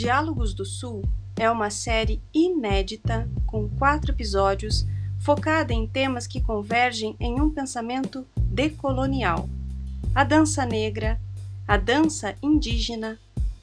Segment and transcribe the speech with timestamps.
[0.00, 1.04] Diálogos do Sul
[1.36, 4.86] é uma série inédita com quatro episódios
[5.18, 9.46] focada em temas que convergem em um pensamento decolonial:
[10.14, 11.20] a dança negra,
[11.68, 13.18] a dança indígena,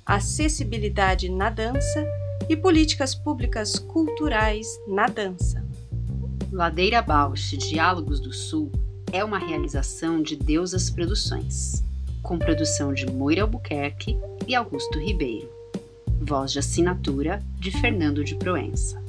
[0.05, 2.05] acessibilidade na dança
[2.47, 5.65] e políticas públicas culturais na dança.
[6.51, 8.71] Ladeira Bausch Diálogos do Sul
[9.11, 11.83] é uma realização de Deusas Produções,
[12.21, 14.15] com produção de Moira Albuquerque
[14.47, 15.56] e Augusto Ribeiro
[16.27, 19.01] voz de assinatura de Fernando de Proença.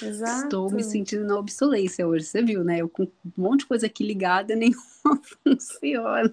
[0.00, 0.44] Exato.
[0.44, 2.78] Estou me sentindo na obsolência hoje, você viu, né?
[2.78, 6.32] Eu com um monte de coisa aqui ligada, nenhuma funciona.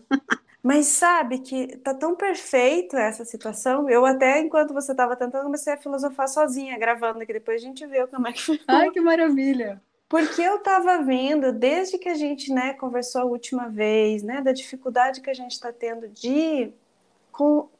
[0.61, 3.89] Mas sabe que tá tão perfeito essa situação.
[3.89, 7.33] Eu até, enquanto você estava tentando, comecei a filosofar sozinha, gravando aqui.
[7.33, 8.59] Depois a gente vê como é que foi.
[8.67, 9.81] Ai, que maravilha!
[10.15, 14.53] Porque eu estava vendo, desde que a gente né, conversou a última vez, né, da
[14.53, 16.71] dificuldade que a gente está tendo de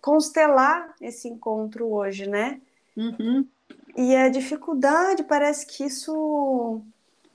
[0.02, 2.60] constelar esse encontro hoje, né?
[2.98, 3.48] Uhum.
[3.96, 6.82] E a dificuldade, parece que isso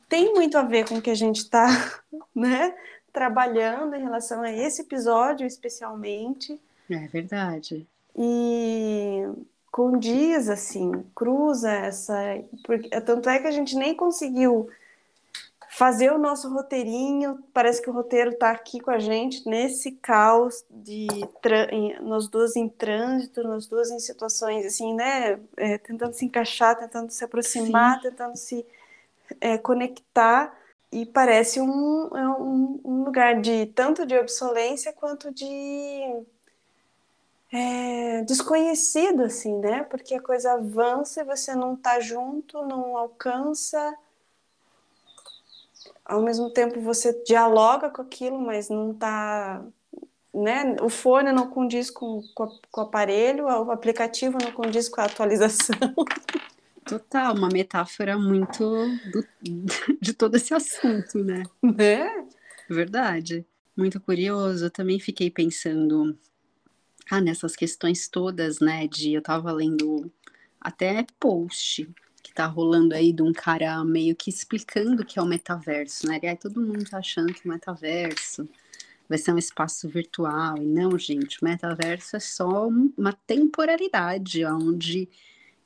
[0.07, 1.67] tem muito a ver com o que a gente está
[2.37, 2.75] né,
[3.11, 6.61] trabalhando em relação a esse episódio, especialmente.
[6.91, 7.87] É verdade.
[8.15, 9.25] E
[9.73, 12.19] condiz, assim, cruza essa.
[12.65, 14.69] Porque, tanto é que a gente nem conseguiu
[15.81, 17.43] fazer o nosso roteirinho.
[17.55, 21.07] Parece que o roteiro está aqui com a gente nesse caos de
[22.03, 25.41] nós duas em trânsito, nós duas em situações assim, né?
[25.57, 28.11] É, tentando se encaixar, tentando se aproximar, Sim.
[28.11, 28.67] tentando se
[29.41, 30.55] é, conectar.
[30.93, 35.47] E parece um, é um, um, lugar de tanto de obsolência quanto de
[37.51, 39.83] é, desconhecido, assim, né?
[39.85, 43.97] Porque a coisa avança e você não está junto, não alcança
[46.11, 49.65] ao mesmo tempo você dialoga com aquilo, mas não está.
[50.35, 50.77] Né?
[50.83, 55.05] O fone não condiz com, com, com, o aparelho, o aplicativo não condiz com a
[55.05, 55.77] atualização.
[56.85, 58.65] Total, uma metáfora muito
[59.13, 59.25] do,
[60.01, 61.45] de todo esse assunto, né?
[61.79, 62.25] É?
[62.69, 63.47] Verdade.
[63.77, 64.67] Muito curioso.
[64.67, 66.19] Eu também fiquei pensando
[67.09, 68.89] ah, nessas questões todas, né?
[68.89, 70.11] De eu tava lendo
[70.61, 71.89] até post
[72.31, 76.07] que tá rolando aí de um cara meio que explicando o que é o metaverso,
[76.07, 76.21] né?
[76.23, 78.49] E aí todo mundo tá achando que o metaverso
[79.09, 80.57] vai ser um espaço virtual.
[80.57, 85.09] E não, gente, o metaverso é só uma temporalidade onde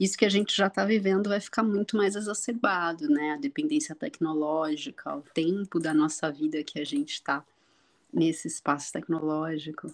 [0.01, 3.33] isso que a gente já está vivendo vai ficar muito mais exacerbado, né?
[3.33, 7.45] A dependência tecnológica, o tempo da nossa vida que a gente está
[8.11, 9.93] nesse espaço tecnológico.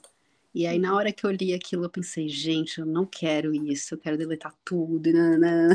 [0.55, 3.94] E aí, na hora que eu li aquilo, eu pensei, gente, eu não quero isso,
[3.94, 5.12] eu quero deletar tudo.
[5.12, 5.70] Não,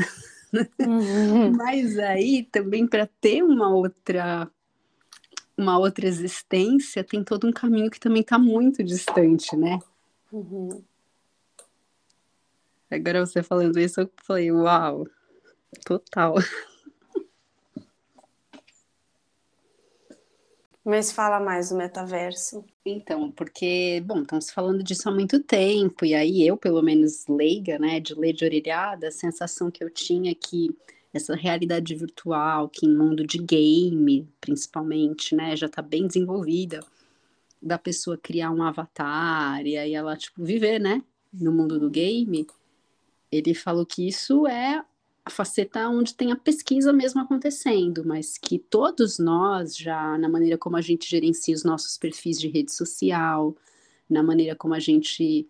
[0.80, 1.52] Uhum.
[1.56, 4.50] Mas aí também para ter uma outra
[5.56, 9.78] uma outra existência tem todo um caminho que também está muito distante, né?
[10.30, 10.82] Uhum.
[12.90, 15.06] Agora você falando isso, eu falei, uau,
[15.84, 16.34] total.
[20.84, 22.64] Mas fala mais do metaverso.
[22.88, 27.80] Então, porque, bom, estamos falando disso há muito tempo, e aí eu, pelo menos leiga,
[27.80, 30.70] né, de ler de orelhada, a sensação que eu tinha é que
[31.12, 36.78] essa realidade virtual, que em mundo de game, principalmente, né, já está bem desenvolvida,
[37.60, 41.02] da pessoa criar um avatar e aí ela, tipo, viver, né,
[41.32, 42.46] no mundo do game,
[43.32, 44.84] ele falou que isso é
[45.26, 50.56] a faceta onde tem a pesquisa mesmo acontecendo, mas que todos nós já, na maneira
[50.56, 53.56] como a gente gerencia os nossos perfis de rede social,
[54.08, 55.44] na maneira como a gente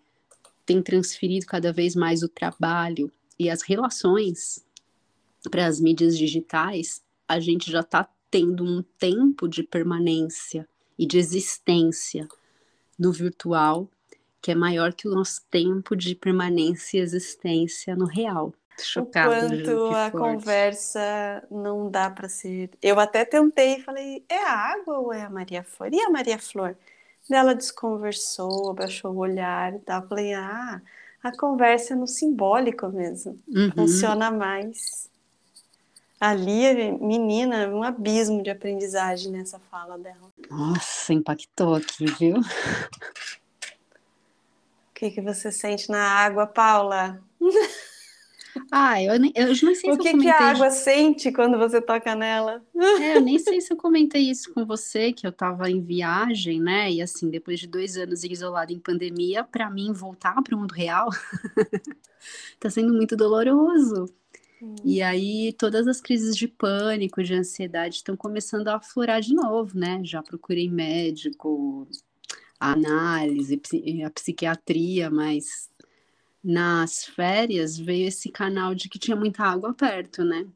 [0.65, 4.65] tem transferido cada vez mais o trabalho e as relações
[5.51, 10.67] para as mídias digitais, a gente já está tendo um tempo de permanência
[10.99, 12.27] e de existência
[12.99, 13.91] no virtual
[14.41, 19.47] que é maior que o nosso tempo de permanência e existência no real chocado.
[19.47, 20.17] O quanto a forte.
[20.17, 22.71] conversa não dá para ser.
[22.83, 25.93] Eu até tentei, falei, é a água ou é a Maria Flor?
[25.93, 26.77] E a Maria Flor?
[27.31, 30.07] Ela desconversou, abaixou o olhar e tal.
[30.07, 30.81] Falei, ah,
[31.23, 33.39] a conversa é no simbólico mesmo.
[33.49, 33.73] Uhum.
[33.73, 35.11] Funciona mais.
[36.19, 40.33] Ali, menina, um abismo de aprendizagem nessa fala dela.
[40.49, 42.39] Nossa, impactou aqui, viu?
[42.39, 42.45] O
[44.95, 47.23] que, que você sente na água, Paula?
[48.71, 51.59] Ah, eu, nem, eu não sei o se que, eu que a água sente quando
[51.59, 52.65] você toca nela?
[53.01, 56.61] É, eu nem sei se eu comentei isso com você, que eu estava em viagem,
[56.61, 56.91] né?
[56.91, 60.73] E assim, depois de dois anos isolada em pandemia, para mim voltar para o mundo
[60.73, 61.09] real
[62.55, 64.07] está sendo muito doloroso.
[64.61, 64.75] Hum.
[64.85, 69.79] E aí todas as crises de pânico, de ansiedade estão começando a aflorar de novo,
[69.79, 70.01] né?
[70.03, 71.87] Já procurei médico,
[72.59, 73.61] análise,
[74.05, 75.71] a psiquiatria, mas
[76.47, 80.47] nas férias veio esse canal de que tinha muita água perto, né?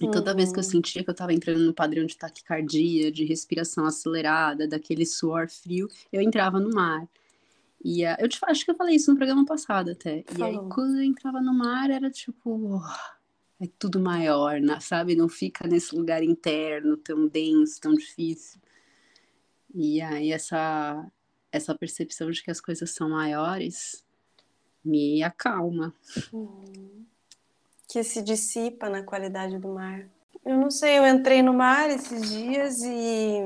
[0.00, 0.36] E toda uhum.
[0.36, 0.70] vez que eu uhum.
[0.70, 5.88] sentia que eu estava entrando no padrão de taquicardia, de respiração acelerada, daquele suor frio,
[6.12, 7.08] eu entrava no mar.
[7.82, 10.24] E uh, eu te, acho que eu falei isso no programa passado até.
[10.26, 10.52] Falou.
[10.52, 12.76] E aí, quando eu entrava no mar, era tipo.
[12.76, 14.80] Oh, é tudo maior, né?
[14.80, 15.14] sabe?
[15.14, 18.60] Não fica nesse lugar interno tão denso, tão difícil.
[19.72, 21.08] E aí, essa,
[21.52, 24.03] essa percepção de que as coisas são maiores
[24.84, 25.94] me acalma.
[26.32, 27.04] Uhum.
[27.88, 30.06] Que se dissipa na qualidade do mar.
[30.44, 33.40] Eu não sei, eu entrei no mar esses dias e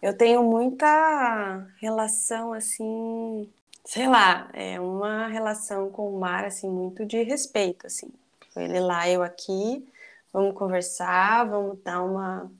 [0.00, 3.50] eu tenho muita relação assim,
[3.84, 8.08] sei lá, é uma relação com o mar assim muito de respeito assim.
[8.54, 9.84] Ele lá, eu aqui,
[10.32, 12.52] vamos conversar, vamos dar uma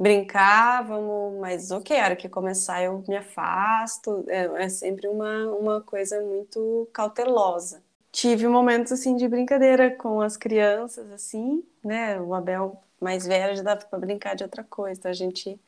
[0.00, 5.46] brincar, vamos, mas ok, a hora que começar eu me afasto, é, é, sempre uma,
[5.52, 7.82] uma coisa muito cautelosa.
[8.10, 12.18] Tive momentos assim de brincadeira com as crianças, assim, né?
[12.18, 15.60] O Abel mais velho já dava para brincar de outra coisa, então a gente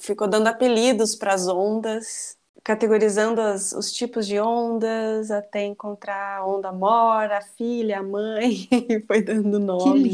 [0.00, 6.46] ficou dando apelidos para as ondas, categorizando as, os tipos de ondas até encontrar a
[6.46, 10.10] onda mora, a filha, a mãe, e foi dando nome.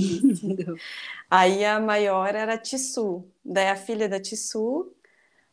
[1.31, 4.93] Aí a maior era a Tissu, daí a filha da Tissu,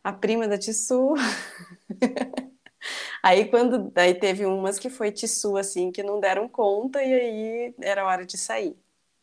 [0.03, 1.13] a prima da Tissu.
[3.21, 7.75] aí quando daí teve umas que foi Tissu assim que não deram conta e aí
[7.81, 8.75] era hora de sair.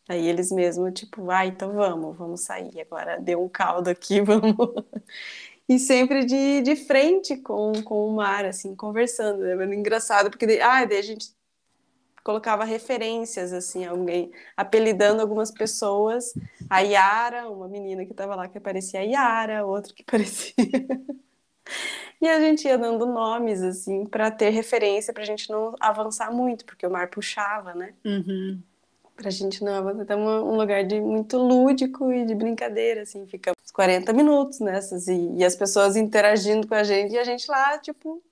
[0.09, 2.79] Aí eles mesmo tipo, ah, então vamos, vamos sair.
[2.81, 4.55] Agora deu um caldo aqui, vamos.
[5.69, 9.45] E sempre de, de frente com, com o mar, assim, conversando.
[9.45, 11.35] Era engraçado, porque ah, daí a gente
[12.23, 16.33] colocava referências, assim, alguém, apelidando algumas pessoas.
[16.69, 20.55] A Yara, uma menina que estava lá que parecia a Yara, outro que parecia.
[22.21, 26.31] e a gente ia dando nomes, assim, para ter referência, para a gente não avançar
[26.31, 27.95] muito, porque o mar puxava, né?
[28.05, 28.61] Uhum.
[29.17, 30.03] Pra gente não avançar.
[30.03, 35.33] Então, um lugar de muito lúdico e de brincadeira, assim, ficamos 40 minutos nessas, e,
[35.37, 38.23] e as pessoas interagindo com a gente, e a gente lá, tipo,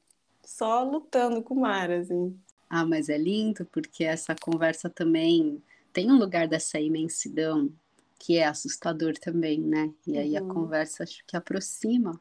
[0.44, 2.38] só lutando com o mar, assim.
[2.70, 5.60] Ah, mas é lindo porque essa conversa também
[5.92, 7.70] tem um lugar dessa imensidão
[8.18, 9.92] que é assustador também, né?
[10.06, 10.50] E aí uhum.
[10.50, 12.18] a conversa acho que aproxima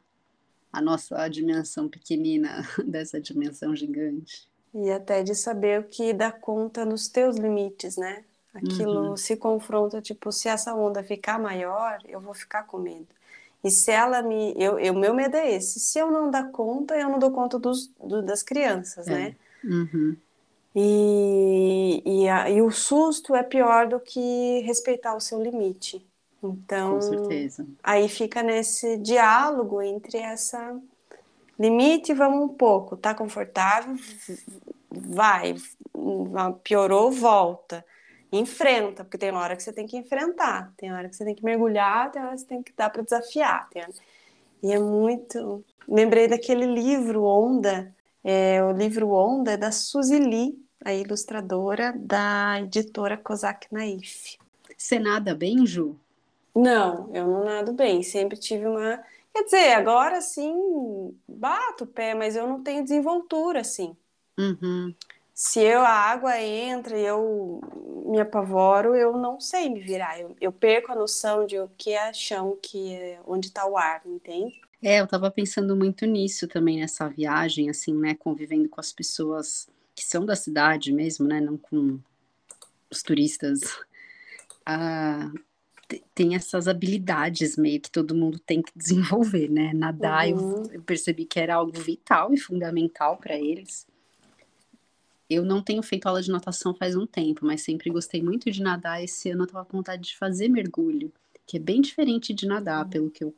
[0.72, 4.48] a nossa dimensão pequenina dessa dimensão gigante.
[4.74, 8.24] E até de saber o que dá conta nos teus limites, né?
[8.54, 9.16] Aquilo uhum.
[9.16, 13.08] se confronta, tipo, se essa onda ficar maior, eu vou ficar com medo.
[13.64, 14.54] E se ela me.
[14.56, 15.80] Eu, eu, meu medo é esse.
[15.80, 19.10] Se eu não dar conta, eu não dou conta dos, do, das crianças, é.
[19.10, 19.36] né?
[19.64, 20.16] Uhum.
[20.74, 26.04] E, e, a, e, o susto é pior do que respeitar o seu limite.
[26.42, 27.66] Então, Com certeza.
[27.82, 30.76] aí fica nesse diálogo entre essa
[31.58, 33.94] limite, vamos um pouco, tá confortável,
[34.90, 35.54] vai,
[36.64, 37.84] piorou, volta.
[38.32, 41.44] Enfrenta, porque tem hora que você tem que enfrentar, tem hora que você tem que
[41.44, 43.68] mergulhar, tem hora que você tem que dar para desafiar.
[43.68, 43.84] Tem...
[44.62, 45.62] E é muito.
[45.86, 52.60] Lembrei daquele livro Onda, é, o livro Onda é da Suzy Lee, a ilustradora da
[52.60, 54.38] editora Kozak Naif.
[54.76, 55.96] Você nada bem, Ju?
[56.54, 58.02] Não, eu não nado bem.
[58.02, 59.02] Sempre tive uma.
[59.32, 63.96] Quer dizer, agora sim, bato o pé, mas eu não tenho desenvoltura, assim.
[64.38, 64.94] Uhum.
[65.44, 67.60] Se eu, a água entra e eu
[68.06, 70.20] me apavoro, eu não sei me virar.
[70.20, 73.76] Eu, eu perco a noção de o que é chão, que é, onde está o
[73.76, 74.54] ar, entende?
[74.80, 79.68] É, eu estava pensando muito nisso também nessa viagem, assim, né, convivendo com as pessoas
[79.96, 81.98] que são da cidade mesmo, né, não com
[82.88, 83.62] os turistas.
[84.64, 85.28] Ah,
[86.14, 89.72] tem essas habilidades meio que todo mundo tem que desenvolver, né?
[89.74, 90.62] Nadar, uhum.
[90.66, 93.90] eu, eu, percebi que era algo vital e fundamental para eles.
[95.32, 98.62] Eu não tenho feito aula de natação faz um tempo, mas sempre gostei muito de
[98.62, 99.02] nadar.
[99.02, 101.12] Esse ano eu tava com vontade de fazer mergulho,
[101.46, 102.90] que é bem diferente de nadar, uhum.
[102.90, 103.34] pelo que eu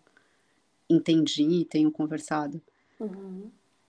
[0.88, 2.60] entendi e tenho conversado.
[3.00, 3.50] Uhum.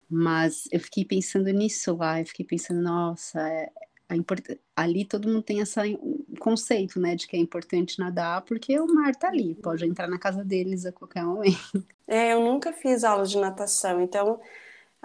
[0.08, 3.70] Mas eu fiquei pensando nisso lá, eu fiquei pensando, nossa, é,
[4.14, 4.44] import...
[4.76, 5.98] ali todo mundo tem esse
[6.38, 10.18] conceito, né, de que é importante nadar, porque o mar tá ali, pode entrar na
[10.18, 11.84] casa deles a qualquer momento.
[12.06, 14.38] É, eu nunca fiz aula de natação, então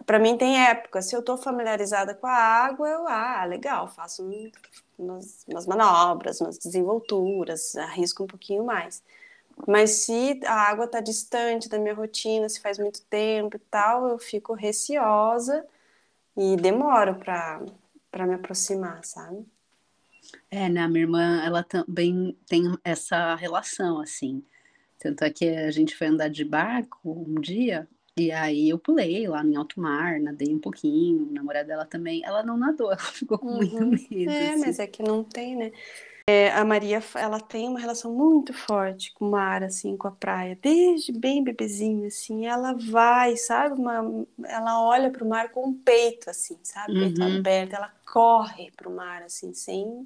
[0.06, 1.02] para mim tem época.
[1.02, 4.30] Se eu estou familiarizada com a água, eu, ah, legal, faço
[4.98, 9.04] umas, umas manobras, umas desenvolturas, arrisco um pouquinho mais.
[9.68, 14.08] Mas se a água está distante da minha rotina, se faz muito tempo e tal,
[14.08, 15.66] eu fico receosa
[16.36, 19.46] e demoro para me aproximar, sabe?
[20.52, 20.82] É, né?
[20.82, 24.44] A minha irmã, ela também tem essa relação, assim.
[25.00, 27.88] Tanto é que a gente foi andar de barco um dia,
[28.18, 32.24] e aí eu pulei lá em alto mar, nadei um pouquinho, a namorada dela também,
[32.26, 33.58] ela não nadou, ela ficou com uhum.
[33.88, 34.32] muito medo.
[34.32, 34.60] É, assim.
[34.60, 35.72] mas é que não tem, né?
[36.30, 40.12] É, a Maria, ela tem uma relação muito forte com o mar, assim, com a
[40.12, 45.70] praia, desde bem bebezinho, assim, ela vai, sabe, uma, ela olha para o mar com
[45.70, 47.14] o peito, assim, sabe, uhum.
[47.14, 50.06] peito aberto, ela corre para o mar, assim, sem,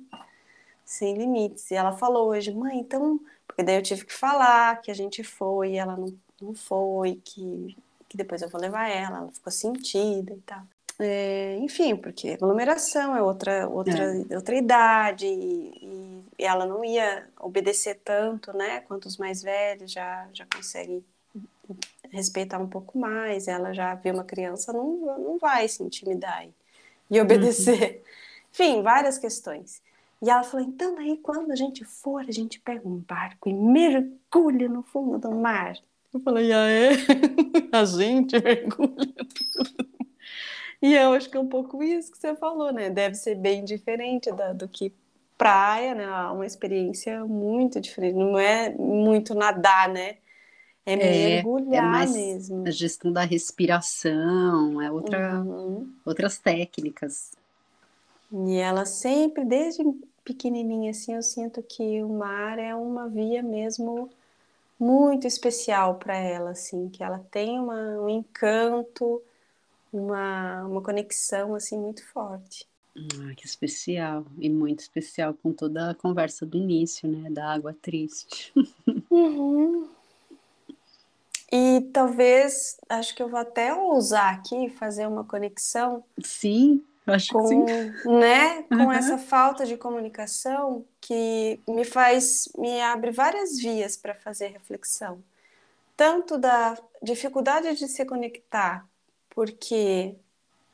[0.86, 1.72] sem limites.
[1.72, 5.24] E ela falou hoje, mãe, então, porque daí eu tive que falar que a gente
[5.24, 7.76] foi, e ela não, não foi, que,
[8.12, 10.62] que depois eu vou levar ela, ela ficou sentida e tal.
[11.00, 14.36] É, enfim, porque aglomeração é outra, outra, é.
[14.36, 18.82] outra idade e, e, ela não ia obedecer tanto, né?
[18.82, 21.02] Quanto os mais velhos já, já conseguem
[22.12, 23.48] respeitar um pouco mais.
[23.48, 26.54] Ela já vê uma criança, não, não vai se intimidar e,
[27.10, 27.96] e obedecer.
[27.96, 28.02] Uhum.
[28.52, 29.82] Enfim, várias questões.
[30.22, 33.54] E ela falou: então, aí quando a gente for, a gente pega um barco e
[33.54, 35.78] mergulha no fundo do mar.
[36.14, 36.90] Eu falei: ah, é?
[37.72, 39.16] a gente mergulha.
[40.82, 42.90] E eu acho que é um pouco isso que você falou, né?
[42.90, 44.92] Deve ser bem diferente da, do que
[45.38, 46.08] praia, né?
[46.32, 48.16] Uma experiência muito diferente.
[48.16, 50.18] Não é muito nadar, né?
[50.84, 52.68] É, é mergulhar é mais mesmo.
[52.68, 55.88] A gestão da respiração, é outra, uhum.
[56.04, 57.34] outras técnicas.
[58.32, 59.84] E ela sempre, desde
[60.24, 64.10] pequenininha assim, eu sinto que o mar é uma via mesmo
[64.82, 69.22] muito especial para ela, assim, que ela tem uma, um encanto
[69.92, 72.66] uma, uma conexão assim muito forte.
[72.96, 77.76] Ah, que especial e muito especial com toda a conversa do início, né, da água
[77.82, 78.54] triste.
[79.10, 79.90] Uhum.
[81.52, 86.04] E talvez, acho que eu vou até ousar aqui fazer uma conexão.
[86.24, 88.10] Sim, acho com, que sim.
[88.20, 88.92] Né, com uhum.
[88.92, 95.24] essa falta de comunicação que me faz, me abre várias vias para fazer reflexão.
[95.98, 98.88] Tanto da dificuldade de se conectar
[99.30, 100.16] porque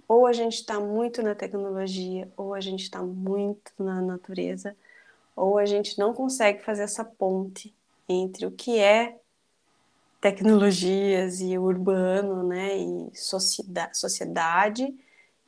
[0.08, 4.76] ou a gente está muito na tecnologia, ou a gente está muito na natureza,
[5.36, 7.76] ou a gente não consegue fazer essa ponte
[8.08, 9.18] entre o que é
[10.22, 14.96] tecnologias e urbano, né, e sociedade,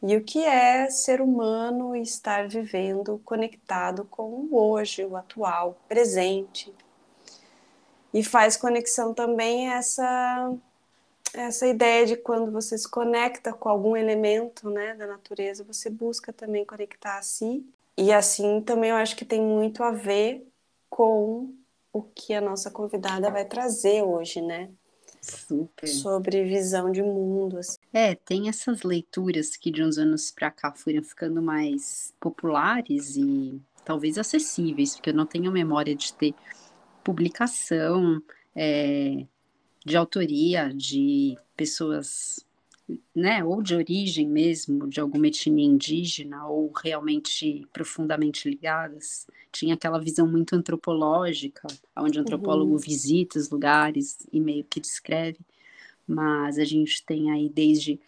[0.02, 5.78] e o que é ser humano e estar vivendo conectado com o hoje, o atual,
[5.88, 6.74] presente.
[8.14, 10.54] E faz conexão também essa
[11.34, 16.34] essa ideia de quando você se conecta com algum elemento né, da natureza, você busca
[16.34, 17.64] também conectar a si.
[17.98, 20.48] E assim também eu acho que tem muito a ver
[20.90, 21.54] com
[21.94, 24.72] o que a nossa convidada vai trazer hoje, né?
[25.22, 25.88] Super.
[25.88, 27.58] Sobre visão de mundo.
[27.58, 27.78] Assim.
[27.94, 33.62] É, tem essas leituras que de uns anos para cá foram ficando mais populares e
[33.84, 36.34] talvez acessíveis, porque eu não tenho memória de ter
[37.04, 38.22] publicação
[38.56, 39.26] é,
[39.86, 42.46] de autoria de pessoas
[43.16, 49.28] né, ou de origem mesmo, de alguma etnia indígena, ou realmente profundamente ligadas.
[49.52, 52.78] Tinha aquela visão muito antropológica, onde o antropólogo uhum.
[52.78, 55.40] visita os lugares e meio que descreve,
[56.08, 58.00] mas a gente tem aí desde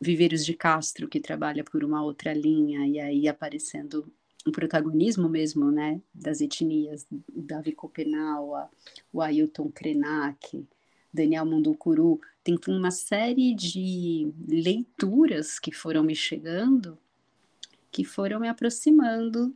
[0.00, 4.06] Viveiros de Castro, que trabalha por uma outra linha, e aí aparecendo
[4.46, 8.70] o protagonismo mesmo, né, das etnias, Davi Copenau,
[9.12, 10.66] o Ailton Krenak,
[11.14, 16.98] Daniel Munducuru, tem uma série de leituras que foram me chegando,
[17.90, 19.54] que foram me aproximando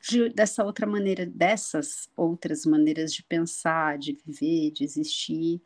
[0.00, 5.62] de, dessa outra maneira, dessas outras maneiras de pensar, de viver, de existir,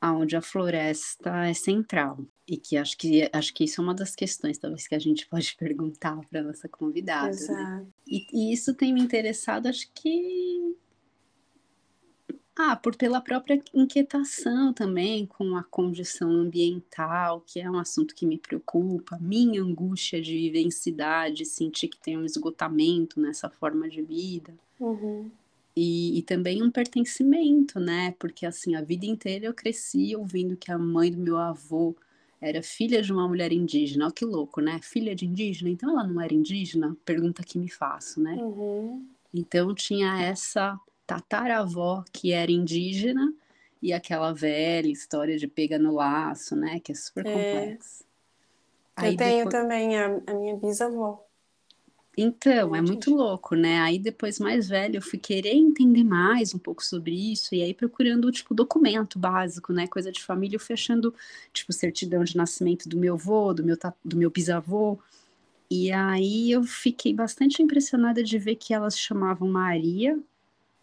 [0.00, 4.14] aonde a floresta é central e que acho que acho que isso é uma das
[4.14, 7.32] questões talvez que a gente pode perguntar para nossa convidada né?
[7.32, 7.92] Exato.
[8.06, 10.76] E, e, isso tem me interessado acho que
[12.58, 18.26] ah por pela própria inquietação também com a condição ambiental que é um assunto que
[18.26, 23.88] me preocupa minha angústia de viver em cidade sentir que tem um esgotamento nessa forma
[23.88, 25.30] de vida uhum.
[25.80, 28.12] E, e, também um pertencimento, né?
[28.18, 31.94] Porque assim, a vida inteira eu cresci ouvindo que a mãe do meu avô
[32.40, 34.06] era filha de uma mulher indígena.
[34.06, 34.80] Olha que louco, né?
[34.82, 36.96] Filha de indígena, então ela não era indígena?
[37.04, 38.34] Pergunta que me faço, né?
[38.34, 39.06] Uhum.
[39.32, 40.76] Então tinha essa
[41.08, 43.32] tataravó que era indígena
[43.80, 46.78] e aquela velha história de pega no laço, né?
[46.80, 47.32] Que é super é.
[47.32, 48.04] complexa.
[48.98, 49.48] Eu tenho depois...
[49.48, 51.24] também a, a minha bisavó.
[52.20, 53.78] Então, é muito louco, né?
[53.80, 57.72] Aí depois, mais velho, eu fui querer entender mais um pouco sobre isso, e aí
[57.72, 59.86] procurando, tipo, documento básico, né?
[59.86, 61.14] Coisa de família, achando,
[61.52, 64.98] tipo, certidão de nascimento do meu avô, do meu, do meu bisavô.
[65.70, 70.18] E aí eu fiquei bastante impressionada de ver que elas chamavam Maria,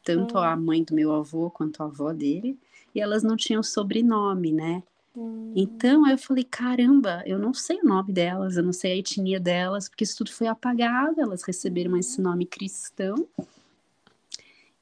[0.06, 0.42] tanto hum.
[0.42, 2.58] a mãe do meu avô quanto a avó dele,
[2.94, 4.84] e elas não tinham sobrenome, né?
[5.18, 5.52] Hum.
[5.56, 9.40] Então eu falei, caramba, eu não sei o nome delas, eu não sei a etnia
[9.40, 13.28] delas, porque isso tudo foi apagado, elas receberam esse nome cristão.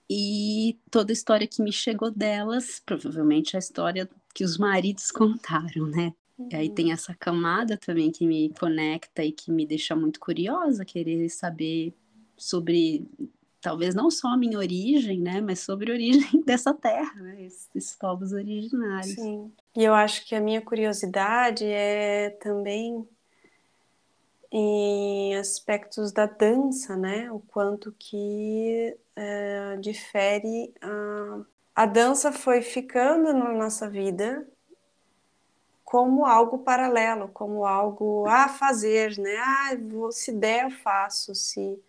[0.10, 5.88] E toda a história que me chegou delas, provavelmente a história que os maridos contaram,
[5.88, 6.14] né?
[6.38, 6.50] Uhum.
[6.52, 6.92] E aí tem uhum.
[6.92, 11.94] essa camada também que me conecta e que me deixa muito curiosa, querer saber
[12.36, 13.08] sobre
[13.64, 17.96] talvez não só a minha origem, né, mas sobre a origem dessa terra, né, esses,
[17.96, 19.16] povos originários.
[19.16, 19.52] Sim.
[19.76, 23.08] E eu acho que a minha curiosidade é também
[24.52, 31.42] em aspectos da dança, né, o quanto que é, difere a...
[31.74, 34.46] a dança foi ficando na nossa vida
[35.84, 39.38] como algo paralelo, como algo a fazer, né?
[39.38, 39.72] Ah,
[40.12, 41.80] se der eu faço, se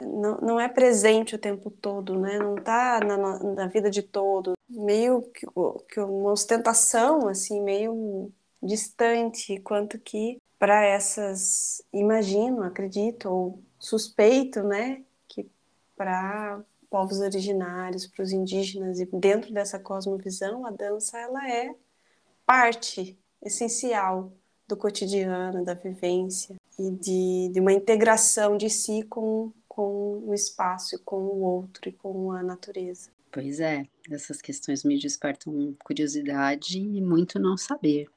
[0.00, 2.38] não, não é presente o tempo todo, né?
[2.38, 4.54] Não está na, na vida de todo.
[4.68, 5.46] Meio que,
[5.88, 8.32] que uma ostentação, assim, meio
[8.62, 15.04] distante, quanto que para essas, imagino, acredito, ou suspeito, né?
[15.28, 15.48] Que
[15.96, 21.74] para povos originários, para os indígenas, e dentro dessa cosmovisão, a dança ela é
[22.44, 24.32] parte essencial
[24.66, 30.98] do cotidiano, da vivência e de, de uma integração de si com com o espaço,
[31.04, 33.10] com o outro e com a natureza.
[33.30, 38.08] Pois é, essas questões me despertam curiosidade e muito não saber.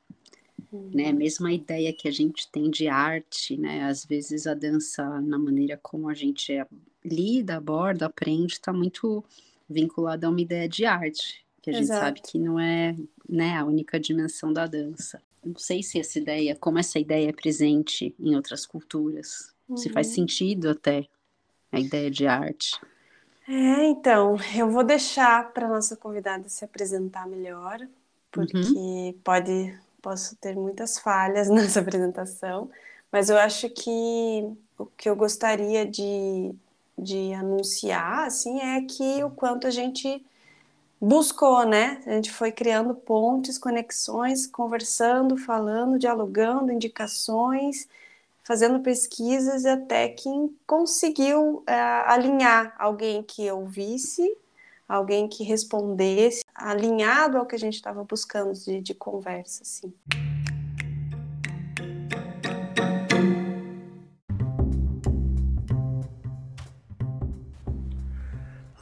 [0.71, 0.89] Uhum.
[0.93, 1.11] Né?
[1.11, 3.83] Mesmo a ideia que a gente tem de arte, né?
[3.83, 6.65] Às vezes a dança, na maneira como a gente é,
[7.03, 9.21] lida, aborda, aprende, está muito
[9.69, 11.99] vinculada a uma ideia de arte, que a gente Exato.
[11.99, 12.95] sabe que não é
[13.27, 15.21] né, a única dimensão da dança.
[15.43, 19.75] Não sei se essa ideia, como essa ideia é presente em outras culturas, uhum.
[19.75, 20.13] se faz uhum.
[20.13, 21.09] sentido até
[21.71, 22.79] a ideia de arte?
[23.47, 27.79] É, então, eu vou deixar para nossa convidada se apresentar melhor,
[28.31, 29.13] porque uhum.
[29.23, 32.69] pode posso ter muitas falhas nessa apresentação,
[33.11, 36.53] mas eu acho que o que eu gostaria de,
[36.97, 40.23] de anunciar assim é que o quanto a gente
[41.01, 42.01] buscou, né?
[42.05, 47.87] A gente foi criando pontes, conexões, conversando, falando, dialogando, indicações
[48.49, 50.27] fazendo pesquisas até que
[50.65, 51.71] conseguiu é,
[52.07, 54.35] alinhar alguém que ouvisse,
[54.87, 59.93] alguém que respondesse, alinhado ao que a gente estava buscando de, de conversa, assim.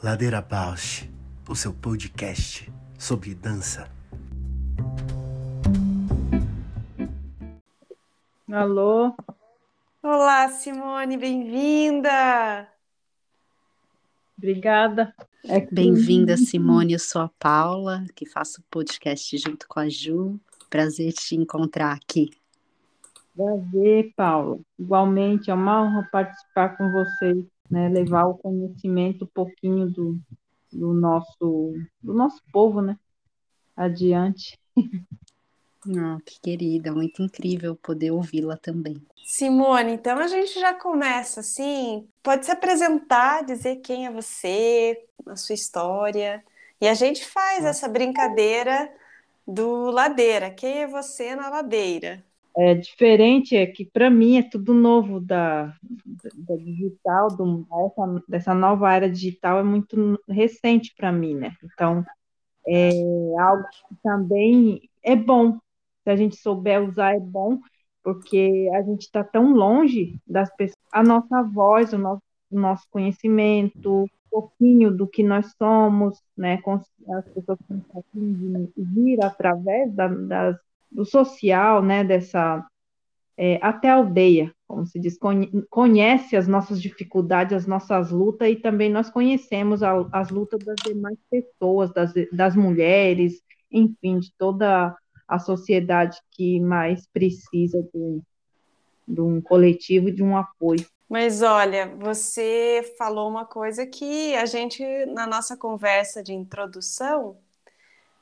[0.02, 1.10] Ladeira Bausch,
[1.46, 3.86] o seu podcast sobre dança.
[8.50, 9.14] Alô,
[10.00, 12.68] Olá, Simone, bem-vinda!
[14.36, 15.12] Obrigada.
[15.44, 16.92] É bem-vinda, Simone.
[16.92, 20.38] Eu sou a Paula, que faço o podcast junto com a Ju.
[20.70, 22.30] Prazer te encontrar aqui.
[23.34, 24.60] Prazer, Paula.
[24.78, 27.88] Igualmente, é uma honra participar com vocês, né?
[27.88, 30.16] Levar o conhecimento um pouquinho do,
[30.72, 32.96] do nosso do nosso povo, né?
[33.76, 34.56] Adiante.
[35.90, 39.00] Oh, que querida, muito incrível poder ouvi-la também.
[39.24, 42.06] Simone, então a gente já começa assim.
[42.22, 46.44] Pode se apresentar, dizer quem é você, a sua história.
[46.80, 48.90] E a gente faz essa brincadeira
[49.46, 50.50] do ladeira.
[50.50, 52.22] Quem é você na ladeira?
[52.56, 55.74] É diferente, é que para mim é tudo novo da,
[56.34, 61.54] da digital, do, dessa, dessa nova era digital é muito recente para mim, né?
[61.62, 62.04] Então
[62.66, 62.90] é
[63.38, 65.58] algo que também é bom
[66.08, 67.58] se a gente souber usar, é bom,
[68.02, 70.78] porque a gente está tão longe das pessoas.
[70.90, 76.62] A nossa voz, o nosso, nosso conhecimento, um pouquinho do que nós somos, né?
[77.10, 80.56] As pessoas conseguem vir através da, das,
[80.90, 82.02] do social, né?
[82.02, 82.66] Dessa
[83.36, 85.18] é, até aldeia, como se diz,
[85.68, 90.76] conhece as nossas dificuldades, as nossas lutas, e também nós conhecemos a, as lutas das
[90.82, 94.96] demais pessoas, das, das mulheres, enfim, de toda
[95.28, 98.20] a sociedade que mais precisa de,
[99.06, 100.86] de um coletivo e de um apoio.
[101.08, 107.36] Mas olha, você falou uma coisa que a gente, na nossa conversa de introdução,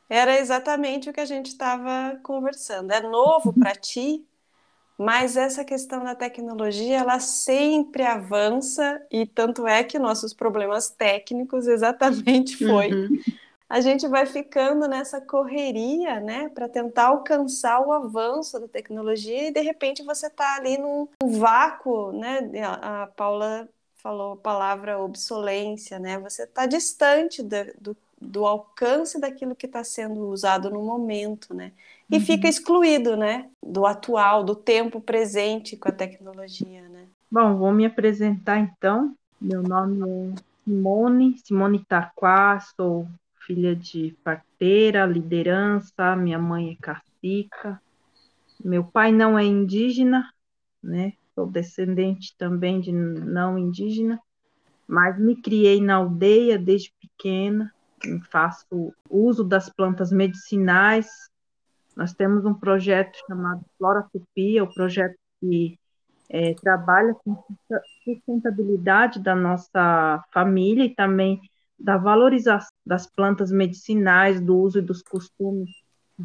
[0.09, 2.93] era exatamente o que a gente estava conversando.
[2.93, 4.25] É novo para ti,
[4.99, 11.67] mas essa questão da tecnologia, ela sempre avança, e tanto é que nossos problemas técnicos
[11.69, 13.19] exatamente foi uhum
[13.69, 19.53] a gente vai ficando nessa correria, né, para tentar alcançar o avanço da tecnologia e
[19.53, 22.51] de repente você está ali num vácuo, né?
[22.81, 26.17] A Paula falou a palavra obsolência, né?
[26.21, 31.73] Você está distante do, do, do, alcance daquilo que está sendo usado no momento, né?
[32.09, 32.21] E uhum.
[32.21, 33.51] fica excluído, né?
[33.65, 37.07] Do atual, do tempo presente com a tecnologia, né?
[37.29, 39.13] Bom, vou me apresentar então.
[39.41, 43.09] Meu nome é Simone, Simone Taquá, sou
[43.47, 47.81] filha de parteira, liderança, minha mãe é cacica,
[48.63, 50.29] meu pai não é indígena,
[50.83, 51.13] né?
[51.35, 54.21] Sou descendente também de não indígena,
[54.87, 57.73] mas me criei na aldeia desde pequena,
[58.31, 61.09] faço uso das plantas medicinais.
[61.95, 65.79] Nós temos um projeto chamado Flora Tupi, é o projeto que
[66.29, 67.43] é, trabalha com
[68.03, 71.41] sustentabilidade da nossa família e também
[71.79, 75.71] da valorização das plantas medicinais, do uso e dos costumes,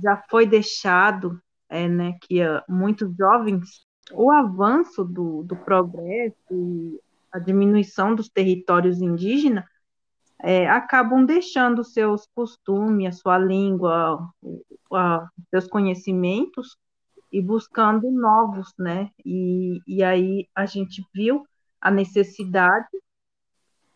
[0.01, 6.99] já foi deixado, é, né, que uh, muitos jovens, o avanço do, do progresso e
[7.31, 9.65] a diminuição dos territórios indígenas
[10.43, 14.29] é, acabam deixando seus costumes, a sua língua,
[14.91, 16.77] a, seus conhecimentos
[17.31, 19.09] e buscando novos, né?
[19.25, 21.45] E, e aí a gente viu
[21.79, 22.87] a necessidade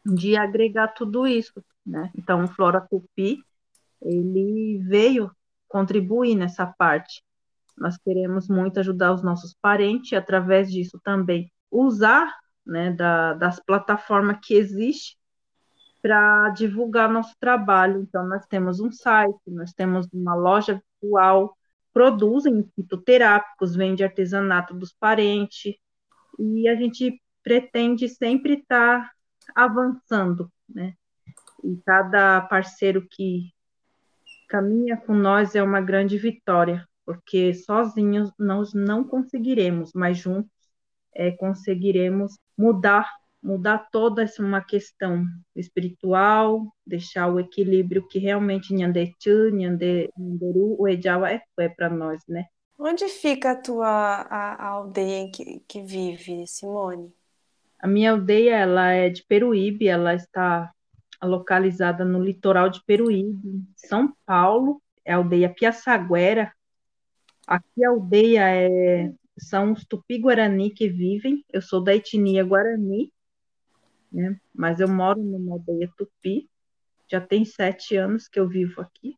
[0.06, 2.12] de agregar tudo isso, né?
[2.16, 3.40] Então, o Flora Tupi,
[4.02, 5.32] ele veio
[5.68, 7.24] contribuir nessa parte.
[7.78, 12.34] Nós queremos muito ajudar os nossos parentes, através disso também usar
[12.66, 15.18] né, da, das plataformas que existem
[16.02, 18.00] para divulgar nosso trabalho.
[18.02, 21.58] Então, nós temos um site, nós temos uma loja virtual,
[21.92, 25.74] produzem fitoterápicos, vende artesanato dos parentes,
[26.38, 29.12] e a gente pretende sempre estar tá
[29.54, 30.94] avançando, né?
[31.64, 33.52] E cada parceiro que
[34.48, 40.52] caminha com nós é uma grande vitória, porque sozinhos nós não conseguiremos, mas juntos
[41.14, 43.10] é, conseguiremos mudar,
[43.42, 51.32] mudar toda essa uma questão espiritual, deixar o equilíbrio que realmente Nhandechu, Nhanderu, o Ejawa
[51.32, 52.46] é, é para nós, né?
[52.78, 57.14] Onde fica a tua a, a aldeia que, que vive, Simone?
[57.86, 60.74] A minha aldeia ela é de Peruíbe, ela está
[61.22, 66.52] localizada no litoral de Peruíbe, São Paulo, é a aldeia Piaçaguera.
[67.46, 73.14] Aqui a aldeia é, são os tupi-guarani que vivem, eu sou da etnia Guarani,
[74.12, 76.50] né, mas eu moro numa aldeia tupi,
[77.08, 79.16] já tem sete anos que eu vivo aqui.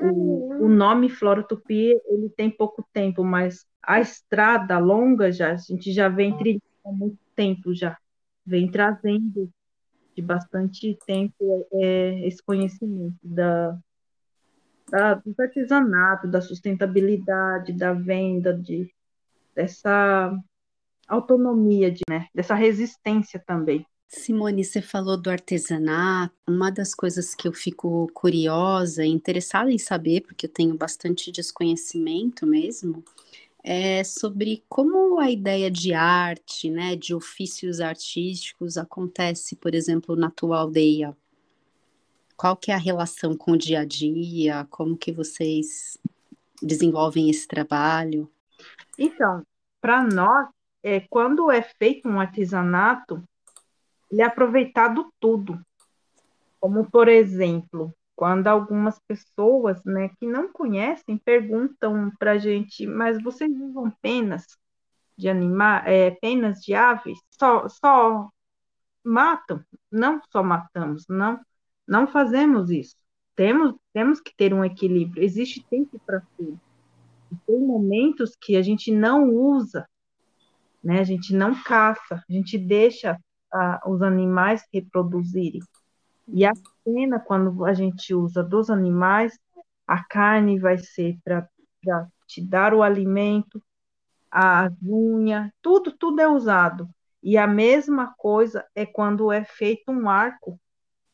[0.00, 5.56] O, o nome Flora Tupi, ele tem pouco tempo, mas a estrada longa já, a
[5.56, 7.98] gente já vem trilhando há muito tempo já
[8.46, 9.50] vem trazendo
[10.14, 13.78] de bastante tempo é, esse conhecimento da,
[14.88, 18.92] da, do artesanato, da sustentabilidade, da venda, de,
[19.54, 20.36] dessa
[21.08, 23.84] autonomia, de, né, dessa resistência também.
[24.08, 26.34] Simone, você falou do artesanato.
[26.48, 31.32] Uma das coisas que eu fico curiosa e interessada em saber, porque eu tenho bastante
[31.32, 33.04] desconhecimento mesmo,
[33.64, 40.30] é sobre como a ideia de arte, né, de ofícios artísticos acontece, por exemplo, na
[40.30, 41.16] tua aldeia.
[42.36, 44.66] Qual que é a relação com o dia a dia?
[44.68, 45.96] Como que vocês
[46.62, 48.30] desenvolvem esse trabalho?
[48.98, 49.42] Então,
[49.80, 50.48] para nós,
[50.82, 53.22] é, quando é feito um artesanato,
[54.10, 55.58] ele é aproveitado tudo.
[56.60, 63.22] Como, por exemplo, quando algumas pessoas né, que não conhecem perguntam para a gente, mas
[63.22, 64.46] vocês usam penas
[65.16, 67.18] de animar, é, penas de aves?
[67.30, 68.28] Só, só
[69.02, 69.64] matam?
[69.90, 71.40] Não só matamos, não,
[71.86, 72.96] não fazemos isso.
[73.36, 75.22] Temos, temos que ter um equilíbrio.
[75.22, 76.60] Existe tempo para tudo.
[77.46, 79.88] Tem momentos que a gente não usa,
[80.82, 81.00] né?
[81.00, 83.18] A gente não caça, a gente deixa
[83.52, 85.60] a, os animais reproduzirem.
[86.28, 86.52] E a
[86.84, 89.38] pena, quando a gente usa dos animais,
[89.86, 91.48] a carne vai ser para
[92.26, 93.62] te dar o alimento,
[94.30, 96.88] a unha, tudo, tudo é usado.
[97.22, 100.58] E a mesma coisa é quando é feito um arco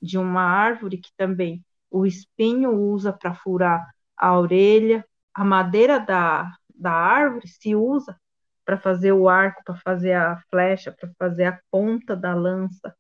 [0.01, 3.85] de uma árvore, que também o espinho usa para furar
[4.16, 8.18] a orelha, a madeira da, da árvore se usa
[8.64, 12.94] para fazer o arco, para fazer a flecha, para fazer a ponta da lança.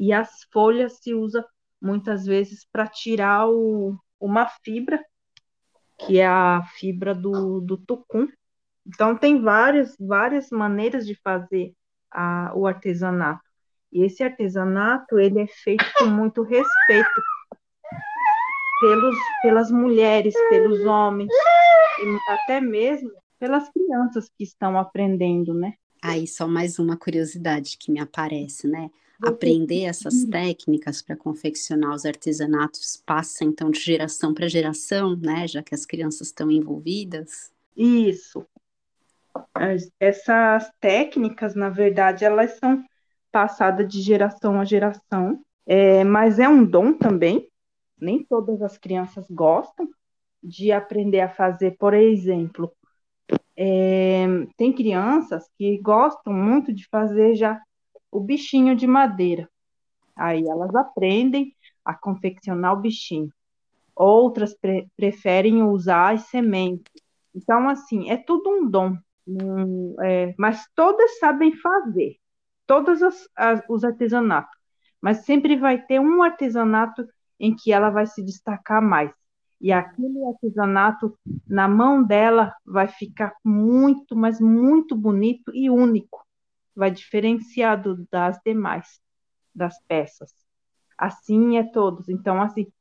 [0.00, 1.46] E as folhas se usa
[1.78, 4.98] muitas vezes para tirar o, uma fibra,
[5.98, 8.26] que é a fibra do, do tucum.
[8.86, 11.74] Então tem várias, várias maneiras de fazer
[12.10, 13.42] a, o artesanato.
[13.92, 17.22] E esse artesanato ele é feito com muito respeito
[18.80, 21.30] pelos, pelas mulheres, pelos homens,
[22.02, 25.74] e até mesmo pelas crianças que estão aprendendo, né?
[26.02, 28.90] Aí só mais uma curiosidade que me aparece, né?
[29.22, 35.46] Aprender essas técnicas para confeccionar os artesanatos passa então de geração para geração, né?
[35.46, 37.52] Já que as crianças estão envolvidas.
[37.76, 38.46] Isso.
[39.98, 42.84] Essas técnicas, na verdade, elas são
[43.30, 47.48] passadas de geração a geração, é, mas é um dom também.
[48.00, 49.88] Nem todas as crianças gostam
[50.42, 52.72] de aprender a fazer, por exemplo,
[53.56, 54.24] é,
[54.56, 57.60] tem crianças que gostam muito de fazer já
[58.10, 59.48] o bichinho de madeira.
[60.16, 63.32] Aí elas aprendem a confeccionar o bichinho.
[63.94, 66.92] Outras pre preferem usar as sementes.
[67.34, 68.96] Então, assim, é tudo um dom.
[69.26, 72.16] Um, é, mas todas sabem fazer.
[72.66, 73.00] Todos
[73.68, 74.58] os artesanatos.
[75.00, 77.06] Mas sempre vai ter um artesanato
[77.38, 79.10] em que ela vai se destacar mais.
[79.60, 86.24] E aquele artesanato na mão dela vai ficar muito, mas muito bonito e único.
[86.80, 89.02] Vai diferenciar do, das demais,
[89.54, 90.32] das peças.
[90.96, 92.08] Assim é todos.
[92.08, 92.72] Então, assim,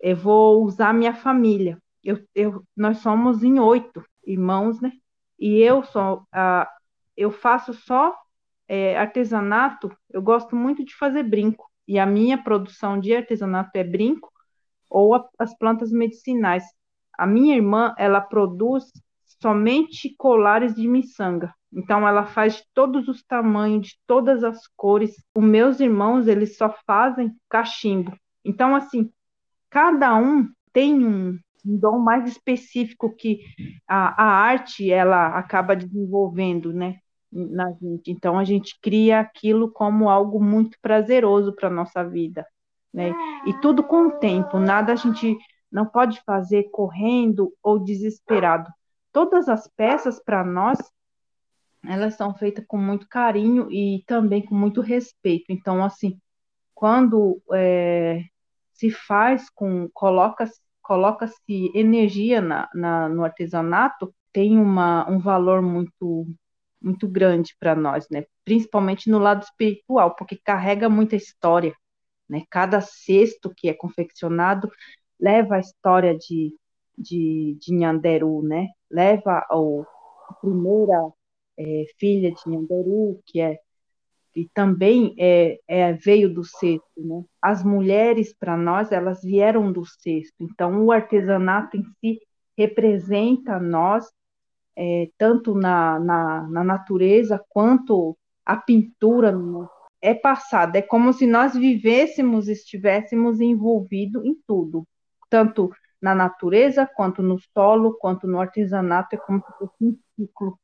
[0.00, 1.80] eu vou usar minha família.
[2.02, 4.90] Eu, eu, nós somos em oito irmãos, né?
[5.38, 6.66] E eu só, uh,
[7.16, 8.12] eu faço só
[8.66, 9.96] é, artesanato.
[10.10, 11.70] Eu gosto muito de fazer brinco.
[11.86, 14.32] E a minha produção de artesanato é brinco
[14.90, 16.64] ou a, as plantas medicinais.
[17.16, 18.90] A minha irmã, ela produz
[19.40, 21.54] somente colares de miçanga.
[21.74, 25.16] Então ela faz de todos os tamanhos, de todas as cores.
[25.34, 28.16] Os meus irmãos, eles só fazem cachimbo.
[28.44, 29.10] Então assim,
[29.70, 33.40] cada um tem um, um dom mais específico que
[33.88, 36.98] a, a arte ela acaba desenvolvendo, né?
[37.32, 38.10] Na gente.
[38.10, 42.46] Então a gente cria aquilo como algo muito prazeroso para nossa vida
[42.94, 43.12] né?
[43.44, 45.36] E tudo com o tempo, nada a gente
[45.70, 48.70] não pode fazer correndo ou desesperado.
[49.12, 50.78] Todas as peças para nós,
[51.88, 55.46] elas são feitas com muito carinho e também com muito respeito.
[55.50, 56.18] Então, assim,
[56.74, 58.24] quando é,
[58.72, 66.26] se faz com, coloca-se coloca energia na, na, no artesanato, tem uma, um valor muito
[66.80, 68.26] muito grande para nós, né?
[68.44, 71.74] Principalmente no lado espiritual, porque carrega muita história.
[72.28, 72.42] Né?
[72.50, 74.70] Cada cesto que é confeccionado
[75.18, 76.54] leva a história de,
[76.96, 78.68] de, de Nhanderu, né?
[78.90, 79.86] leva ao,
[80.28, 81.10] a primeira
[81.58, 83.58] é, filha de Nhanderu, que é
[84.34, 87.24] que também é, é, veio do cesto, né?
[87.40, 90.34] As mulheres, para nós, elas vieram do cesto.
[90.40, 92.20] Então, o artesanato em si
[92.58, 94.10] representa nós,
[94.76, 99.32] é, tanto na, na, na, natureza quanto a pintura
[100.02, 104.84] é passado, é como se nós vivêssemos, estivéssemos envolvidos em tudo,
[105.30, 105.70] tanto
[106.02, 110.58] na natureza, quanto no solo, quanto no artesanato, é como se fosse um ciclo.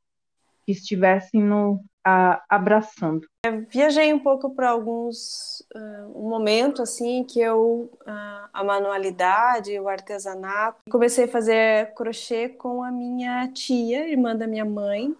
[0.65, 3.27] Que estivessem no, a, abraçando.
[3.45, 9.79] Eu viajei um pouco para alguns uh, um momento assim que eu uh, a manualidade,
[9.79, 15.15] o artesanato, comecei a fazer crochê com a minha tia, irmã da minha mãe.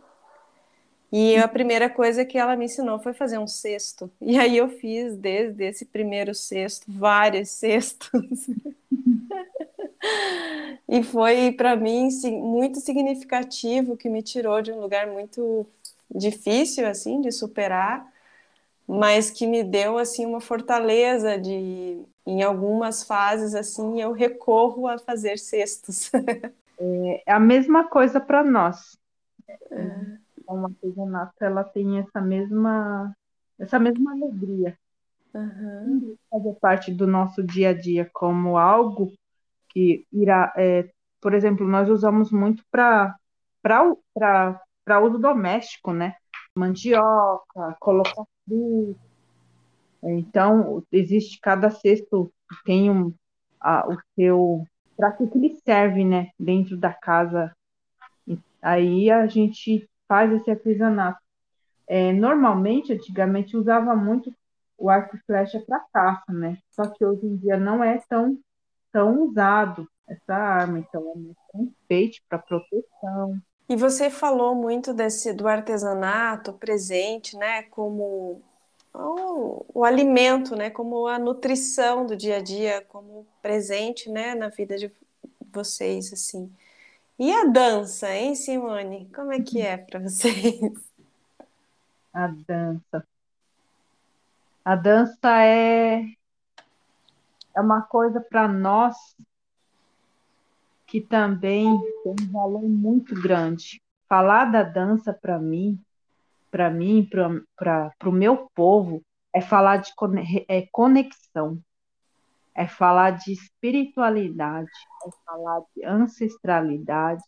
[1.13, 4.09] E a primeira coisa que ela me ensinou foi fazer um cesto.
[4.21, 8.23] E aí eu fiz desde esse primeiro cesto vários cestos.
[10.89, 12.09] e foi para mim
[12.41, 15.67] muito significativo que me tirou de um lugar muito
[16.13, 18.07] difícil assim de superar,
[18.87, 24.99] mas que me deu assim uma fortaleza de em algumas fases assim eu recorro a
[24.99, 26.11] fazer cestos.
[27.27, 28.99] é a mesma coisa para nós.
[29.71, 30.21] É.
[30.47, 33.15] O artesanato ela tem essa mesma
[33.59, 34.77] essa mesma alegria.
[35.33, 36.17] Uhum.
[36.29, 39.13] Fazer parte do nosso dia a dia como algo
[39.71, 43.15] que irá, é, por exemplo, nós usamos muito para
[45.03, 46.17] uso doméstico, né?
[46.55, 49.01] Mandioca, colocar fruta.
[50.03, 52.33] Então, existe cada cesto
[52.65, 53.13] tem um,
[53.61, 54.65] a, o seu
[54.97, 57.55] para que ele serve, né, dentro da casa.
[58.61, 61.19] Aí a gente faz esse artesanato.
[61.87, 64.31] É, normalmente, antigamente usava muito
[64.77, 66.59] o arco e flecha para caça, né?
[66.71, 68.39] Só que hoje em dia não é tão
[68.93, 73.41] tão usado essa arma, então é mais um enfeite para proteção.
[73.69, 78.43] E você falou muito desse do artesanato presente, né, como
[78.93, 84.49] o, o, alimento, né, como a nutrição do dia a dia, como presente, né, na
[84.49, 84.91] vida de
[85.53, 86.53] vocês, assim.
[87.19, 89.09] E a dança, hein, Simone?
[89.15, 90.61] Como é que é para vocês?
[92.13, 93.07] A dança.
[94.65, 96.03] A dança é
[97.55, 98.97] é uma coisa para nós
[100.87, 103.81] que também tem um valor muito grande.
[104.09, 105.81] Falar da dança para mim,
[106.51, 107.09] para mim,
[107.57, 109.93] para o meu povo, é falar de
[110.49, 111.61] é conexão,
[112.55, 114.71] é falar de espiritualidade,
[115.07, 117.23] é falar de ancestralidade,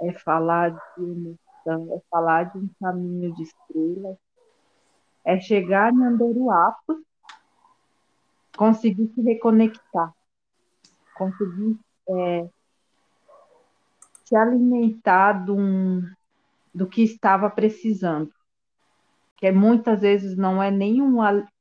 [0.00, 4.16] é falar de emoção, é falar de um caminho de estrelas,
[5.24, 6.96] é chegar em Andoruapos,
[8.58, 10.12] conseguir se reconectar,
[11.14, 12.48] conseguir é,
[14.24, 15.56] se alimentar do,
[16.74, 18.32] do que estava precisando.
[19.36, 21.18] Que é, muitas vezes não é nem um,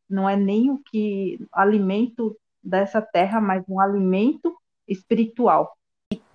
[0.10, 4.58] não é nem o que alimento dessa terra, mas um alimento
[4.88, 5.78] espiritual.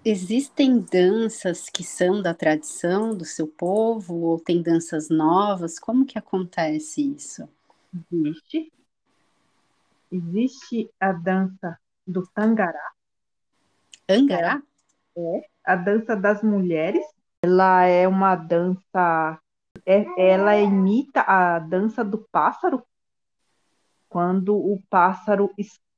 [0.05, 5.81] Existem danças que são da tradição do seu povo ou tem danças novas?
[5.81, 7.49] Como que acontece isso?
[8.13, 8.73] Existe.
[10.13, 12.93] Existe a dança do tangará.
[14.07, 14.63] Tangará?
[15.17, 17.05] É, a dança das mulheres.
[17.43, 19.41] Ela é uma dança,
[19.87, 22.85] é, ela imita a dança do pássaro,
[24.09, 25.51] quando o pássaro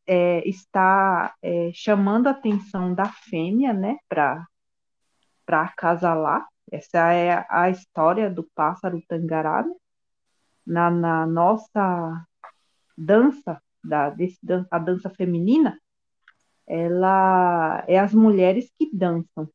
[0.07, 4.47] é, está é, chamando a atenção da fêmea, né, para
[5.45, 6.47] para acasalar.
[6.73, 9.63] Essa é a história do pássaro tangará.
[9.63, 9.75] Né?
[10.67, 12.27] Na, na nossa
[12.97, 14.39] dança, da, desse,
[14.71, 15.79] a dança feminina,
[16.67, 19.49] ela é as mulheres que dançam.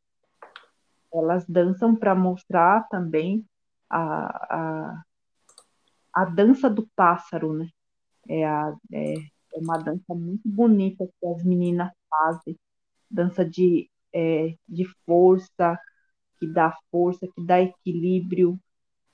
[1.13, 3.46] Elas dançam para mostrar também
[3.89, 5.04] a, a,
[6.13, 7.68] a dança do pássaro, né?
[8.28, 12.56] É, a, é, é uma dança muito bonita que as meninas fazem,
[13.10, 15.80] dança de, é, de força,
[16.39, 18.60] que dá força, que dá equilíbrio,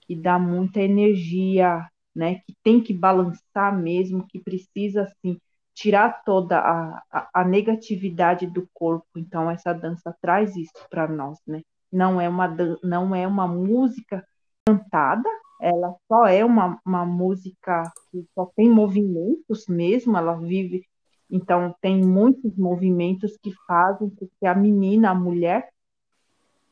[0.01, 2.35] que dá muita energia, né?
[2.45, 5.39] Que tem que balançar mesmo, que precisa assim
[5.73, 9.07] tirar toda a, a, a negatividade do corpo.
[9.17, 11.61] Então essa dança traz isso para nós, né?
[11.91, 12.47] Não é uma
[12.83, 14.25] não é uma música
[14.65, 15.29] cantada,
[15.61, 20.83] ela só é uma, uma música que só tem movimentos mesmo, ela vive
[21.29, 25.69] então tem muitos movimentos que fazem com que a menina, a mulher,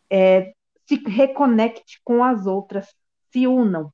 [0.09, 0.53] é,
[0.85, 2.87] se reconecte com as outras,
[3.31, 3.91] se unam,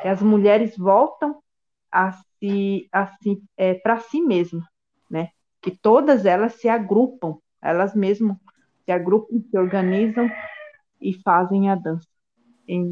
[0.00, 1.42] que as mulheres voltam
[1.90, 4.66] a se, assim, é, para si mesma,
[5.10, 5.30] né?
[5.60, 8.36] Que todas elas se agrupam, elas mesmas
[8.84, 10.30] se agrupam, se organizam
[11.00, 12.08] e fazem a dança
[12.66, 12.86] em,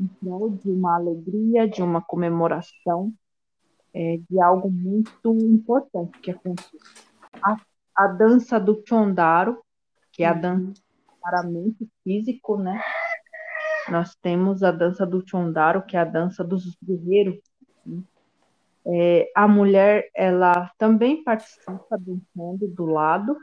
[0.00, 3.12] em prol de uma alegria, de uma comemoração,
[3.94, 6.78] é, de algo muito importante que aconteceu.
[7.42, 7.56] A,
[7.94, 9.62] a dança do Chondaro,
[10.12, 10.82] que é a dança
[11.20, 12.80] para mente físico, né?
[13.90, 17.40] Nós temos a dança do Chondaro, que é a dança dos guerreiros,
[18.90, 23.36] é, a mulher ela também participa dançando do lado,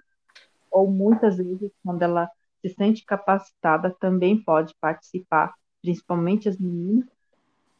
[0.71, 2.27] ou muitas vezes quando ela
[2.61, 7.05] se sente capacitada também pode participar principalmente as meninas,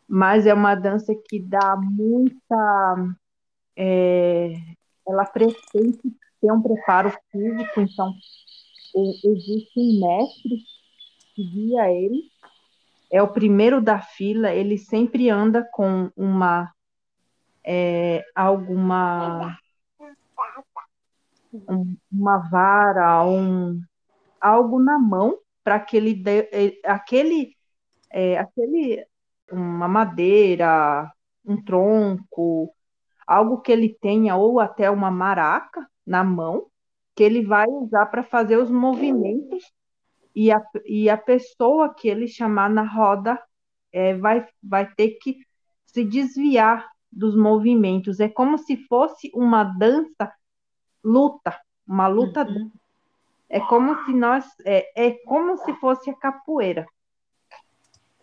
[0.08, 3.16] mas é uma dança que dá muita.
[3.76, 4.54] É,
[5.08, 6.00] ela pretende
[6.40, 8.14] ter um preparo físico, então
[9.24, 10.58] existe um mestre
[11.34, 12.30] que guia ele,
[13.12, 16.72] é o primeiro da fila, ele sempre anda com uma
[17.64, 19.58] é, alguma
[21.54, 23.82] um, uma vara, um,
[24.40, 27.56] algo na mão para que ele dê, aquele
[28.12, 29.06] é, aquele
[29.52, 31.12] uma madeira,
[31.46, 32.74] um tronco,
[33.26, 36.68] algo que ele tenha ou até uma maraca na mão
[37.16, 39.72] que ele vai usar para fazer os movimentos
[40.36, 43.42] e a, e a pessoa que ele chamar na roda
[43.92, 45.38] é, vai, vai ter que
[45.86, 48.20] se desviar dos movimentos.
[48.20, 50.34] É como se fosse uma dança
[51.02, 51.58] luta,
[51.88, 52.46] uma luta.
[52.46, 52.70] Uhum.
[53.48, 56.86] É como se nós é, é como se fosse a capoeira.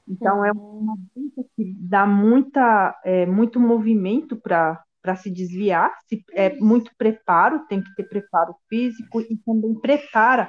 [0.07, 0.79] Então é uhum.
[0.81, 6.93] uma dança que dá muita é, muito movimento para para se desviar, se, é muito
[6.97, 10.49] preparo, tem que ter preparo físico e também prepara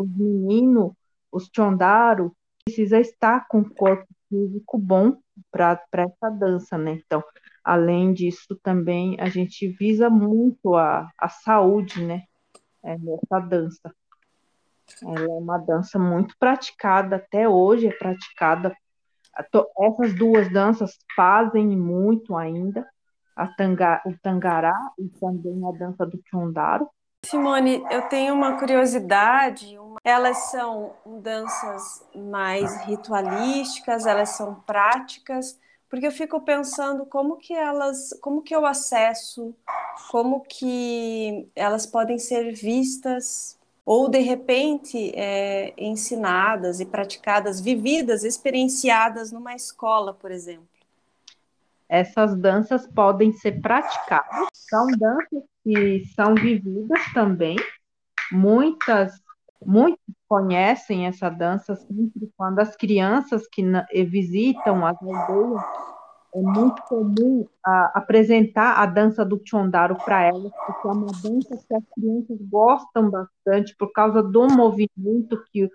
[0.00, 0.92] os meninos,
[1.32, 2.34] os chondaro,
[2.64, 5.16] precisa estar com o corpo físico bom
[5.50, 7.00] para essa dança, né?
[7.04, 7.22] Então,
[7.64, 12.24] além disso, também a gente visa muito a, a saúde, né?
[12.82, 13.92] É, nessa dança.
[15.02, 18.74] Ela é uma dança muito praticada, até hoje é praticada.
[19.80, 22.86] Essas duas danças fazem muito ainda,
[23.36, 26.88] a tanga, o tangará e também a dança do chondaro.
[27.24, 29.78] Simone, eu tenho uma curiosidade.
[30.04, 38.10] Elas são danças mais ritualísticas, elas são práticas, porque eu fico pensando como que elas,
[38.20, 39.54] como que eu acesso,
[40.10, 49.32] como que elas podem ser vistas ou de repente é, ensinadas e praticadas, vividas, experienciadas
[49.32, 50.68] numa escola, por exemplo
[51.88, 54.48] essas danças podem ser praticadas.
[54.52, 57.56] São danças que são vividas também.
[58.30, 59.18] Muitas,
[59.64, 59.98] muitos
[60.28, 63.62] conhecem essa dança sempre quando as crianças que
[64.04, 65.62] visitam as aldeias
[66.34, 71.56] é muito comum a, apresentar a dança do Chondaro para elas, porque é uma dança
[71.66, 75.70] que as crianças gostam bastante por causa do movimento que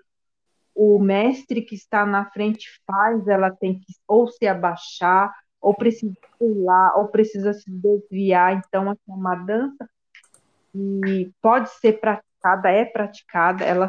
[0.74, 6.14] o mestre que está na frente faz, ela tem que ou se abaixar ou precisa
[6.38, 8.62] pular, ou precisa se desviar.
[8.66, 9.88] Então, assim, é uma dança
[10.74, 12.33] e pode ser praticada,
[12.66, 13.88] é praticada, ela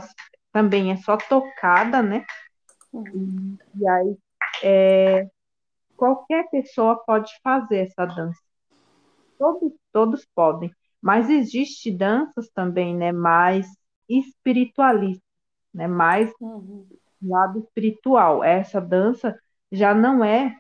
[0.52, 2.26] também é só tocada, né?
[2.94, 4.18] E, e aí,
[4.64, 5.28] é,
[5.98, 8.40] qualquer pessoa pode fazer essa dança.
[9.38, 10.72] Todos, todos podem.
[11.02, 13.68] Mas existe danças também, né, mais
[14.08, 15.22] espiritualistas,
[15.74, 16.88] né, mais uhum.
[17.22, 18.44] lado espiritual.
[18.44, 19.38] Essa dança
[19.72, 20.56] já não é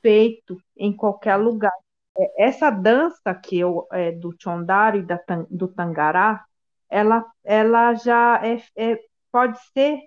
[0.00, 1.72] feito em qualquer lugar.
[2.16, 6.44] É, essa dança que eu, é, do chondari e da, do tangará,
[6.90, 10.00] ela, ela já é, é, pode ser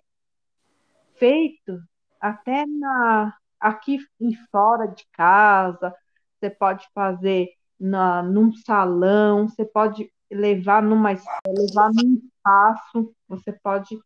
[1.15, 1.79] feito
[2.19, 5.95] até na, aqui em fora de casa,
[6.37, 13.97] você pode fazer na, num salão, você pode levar numa levar num espaço, você pode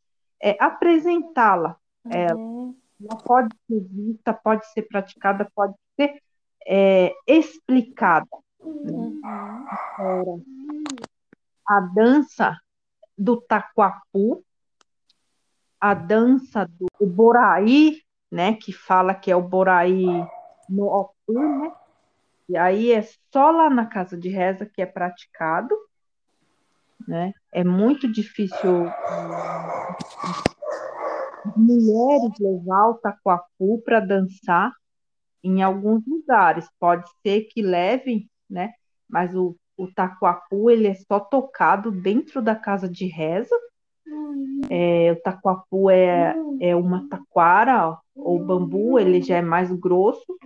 [0.42, 1.78] é, apresentá-la.
[2.06, 2.76] Uhum.
[3.02, 6.22] Ela pode ser vista, pode ser praticada, pode ser
[6.66, 8.28] é, explicada.
[8.60, 9.22] Uhum.
[11.68, 12.58] A dança
[13.18, 14.44] do taquapu,
[15.80, 18.02] a dança do boraí,
[18.32, 20.06] né, que fala que é o boraí
[20.70, 21.72] no Opu, né?
[22.50, 23.02] E aí é
[23.32, 25.76] só lá na casa de reza que é praticado,
[27.08, 27.34] né?
[27.52, 28.86] É muito difícil
[31.56, 34.72] mulheres levar o taquapu para dançar
[35.44, 36.68] em alguns lugares.
[36.80, 38.74] Pode ser que levem, né?
[39.08, 43.56] Mas o, o taquapu ele é só tocado dentro da casa de reza.
[44.70, 50.38] É, o taquapu é, é uma taquara ou bambu, ele já é mais grosso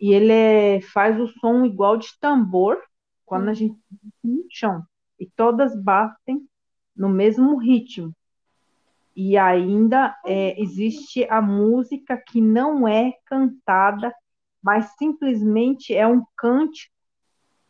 [0.00, 2.80] e ele é, faz o som igual de tambor
[3.26, 3.76] quando a gente
[4.24, 4.82] no chão
[5.20, 6.46] e todas batem
[6.96, 8.14] no mesmo ritmo.
[9.14, 14.14] E ainda é, existe a música que não é cantada,
[14.62, 16.92] mas simplesmente é um cântico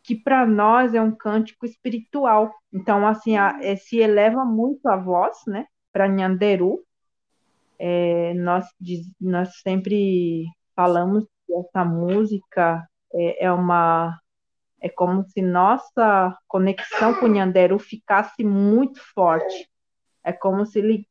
[0.03, 2.53] que para nós é um cântico espiritual.
[2.73, 6.85] Então, assim, a, é, se eleva muito a voz, né, para Nhanderu.
[7.79, 8.67] É, nós,
[9.21, 10.45] nós sempre
[10.75, 14.19] falamos que essa música é, é, uma
[14.81, 19.69] é como se nossa conexão com Nhanderu ficasse muito forte.
[20.25, 21.07] É como se ele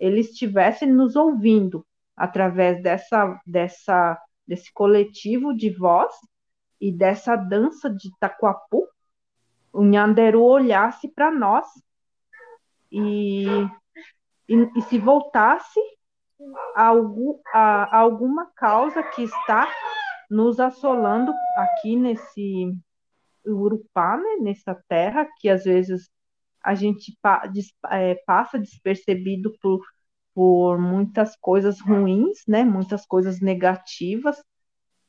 [0.00, 6.12] ele estivesse nos ouvindo através dessa, dessa, desse coletivo de voz
[6.80, 8.88] e dessa dança de Taquapu,
[9.72, 11.66] o Nhanderu olhasse para nós
[12.90, 13.44] e,
[14.48, 15.80] e, e, se voltasse
[16.74, 19.68] a, algum, a, a alguma causa que está
[20.28, 22.72] nos assolando aqui nesse
[23.44, 26.10] Urupá, né, nessa terra, que às vezes
[26.62, 29.80] a gente pa, des, é, passa despercebido por,
[30.34, 34.42] por muitas coisas ruins, né, muitas coisas negativas,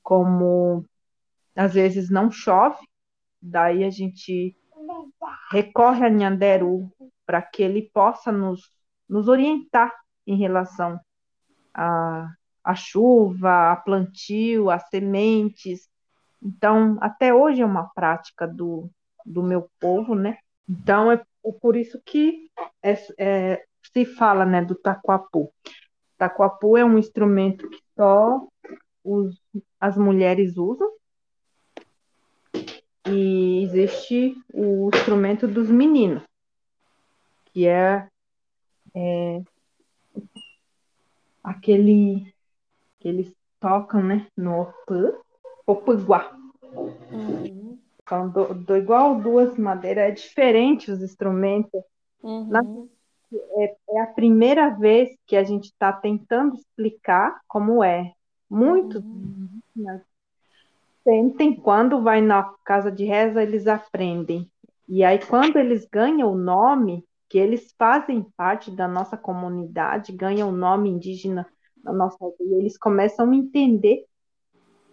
[0.03, 0.85] como
[1.55, 2.79] às vezes não chove,
[3.41, 4.55] daí a gente
[5.51, 6.91] recorre a Nhanderu
[7.25, 8.71] para que ele possa nos,
[9.07, 9.93] nos orientar
[10.25, 10.99] em relação
[11.73, 12.31] à,
[12.63, 15.89] à chuva, a plantio, a sementes.
[16.41, 18.89] Então, até hoje é uma prática do,
[19.25, 20.37] do meu povo, né?
[20.67, 21.21] Então, é
[21.61, 22.49] por isso que
[22.83, 25.51] é, é, se fala né, do taquapu.
[26.17, 28.47] Taquapu é um instrumento que só
[29.03, 29.41] os,
[29.79, 30.89] as mulheres usam,
[33.07, 36.23] e existe o instrumento dos meninos,
[37.45, 38.07] que é,
[38.95, 39.41] é
[41.43, 42.33] aquele
[42.99, 45.13] que eles tocam né, no opã,
[45.65, 46.37] opiguá.
[47.11, 47.79] Uhum.
[48.01, 51.81] Então, do, do, igual duas madeiras, é diferente os instrumentos.
[52.21, 52.47] Uhum.
[52.47, 52.61] Na,
[53.57, 58.13] é, é, a primeira vez que a gente está tentando explicar como é.
[58.49, 59.61] Muitos uhum
[61.03, 64.49] sentem quando vai na casa de reza, eles aprendem.
[64.87, 70.49] E aí, quando eles ganham o nome, que eles fazem parte da nossa comunidade, ganham
[70.49, 71.47] o nome indígena
[71.77, 74.05] da nossa aldeia, eles começam a entender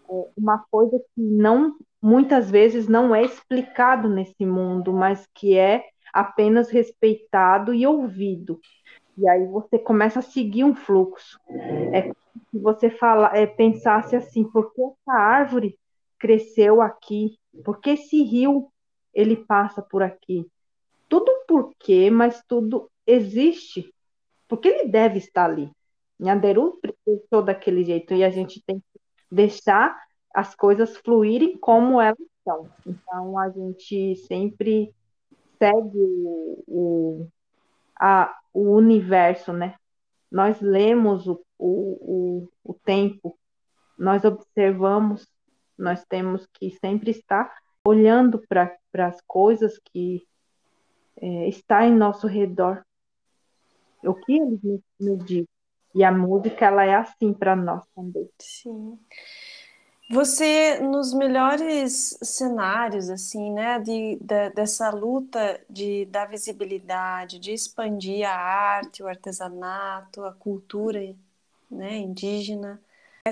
[0.09, 5.85] é, uma coisa que não muitas vezes não é explicado nesse mundo, mas que é
[6.13, 8.61] apenas respeitado e ouvido.
[9.17, 11.39] E aí você começa a seguir um fluxo.
[11.93, 12.13] É
[12.51, 15.79] se você fala, é, pensasse assim, por que essa árvore
[16.19, 17.39] cresceu aqui?
[17.65, 18.71] Porque esse rio
[19.15, 20.47] ele passa por aqui?
[21.09, 23.93] Tudo porquê, mas tudo existe.
[24.47, 25.71] Porque ele deve estar ali.
[26.19, 29.01] Nhanderu pensou daquele jeito e a gente tem que
[29.31, 29.97] deixar
[30.35, 32.69] as coisas fluírem como elas são.
[32.87, 34.95] Então a gente sempre
[35.59, 37.29] segue o, o,
[37.99, 39.77] a, o universo, né?
[40.31, 43.39] Nós lemos o, o, o, o tempo,
[43.99, 45.27] nós observamos
[45.79, 47.55] nós temos que sempre estar
[47.87, 48.77] olhando para
[49.07, 50.27] as coisas que
[51.17, 52.85] é, está em nosso redor.
[54.05, 54.61] O que eles
[54.99, 55.49] nos dizem.
[55.95, 58.29] E a música, ela é assim para nós também.
[58.39, 58.99] Sim.
[60.11, 68.27] Você, nos melhores cenários, assim, né, de, de, dessa luta de, da visibilidade, de expandir
[68.27, 71.15] a arte, o artesanato, a cultura
[71.71, 72.81] né, indígena,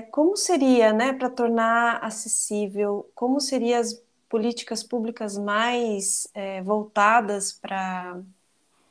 [0.00, 8.20] como seria, né, para tornar acessível, como seriam as políticas públicas mais é, voltadas para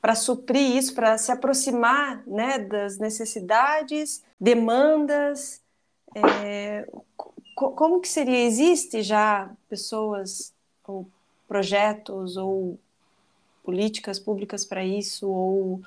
[0.01, 5.63] para suprir isso, para se aproximar né, das necessidades, demandas,
[6.13, 6.87] é,
[7.55, 8.45] como que seria?
[8.45, 10.53] Existe já pessoas
[10.87, 11.07] ou
[11.47, 12.77] projetos ou
[13.63, 15.81] políticas públicas para isso ou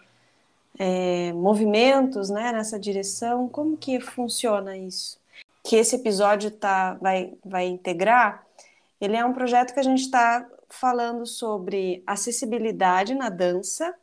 [0.79, 3.49] é, movimentos né, nessa direção?
[3.49, 5.19] Como que funciona isso?
[5.65, 8.47] Que esse episódio tá, vai, vai integrar,
[9.01, 13.95] ele é um projeto que a gente está falando sobre acessibilidade na dança,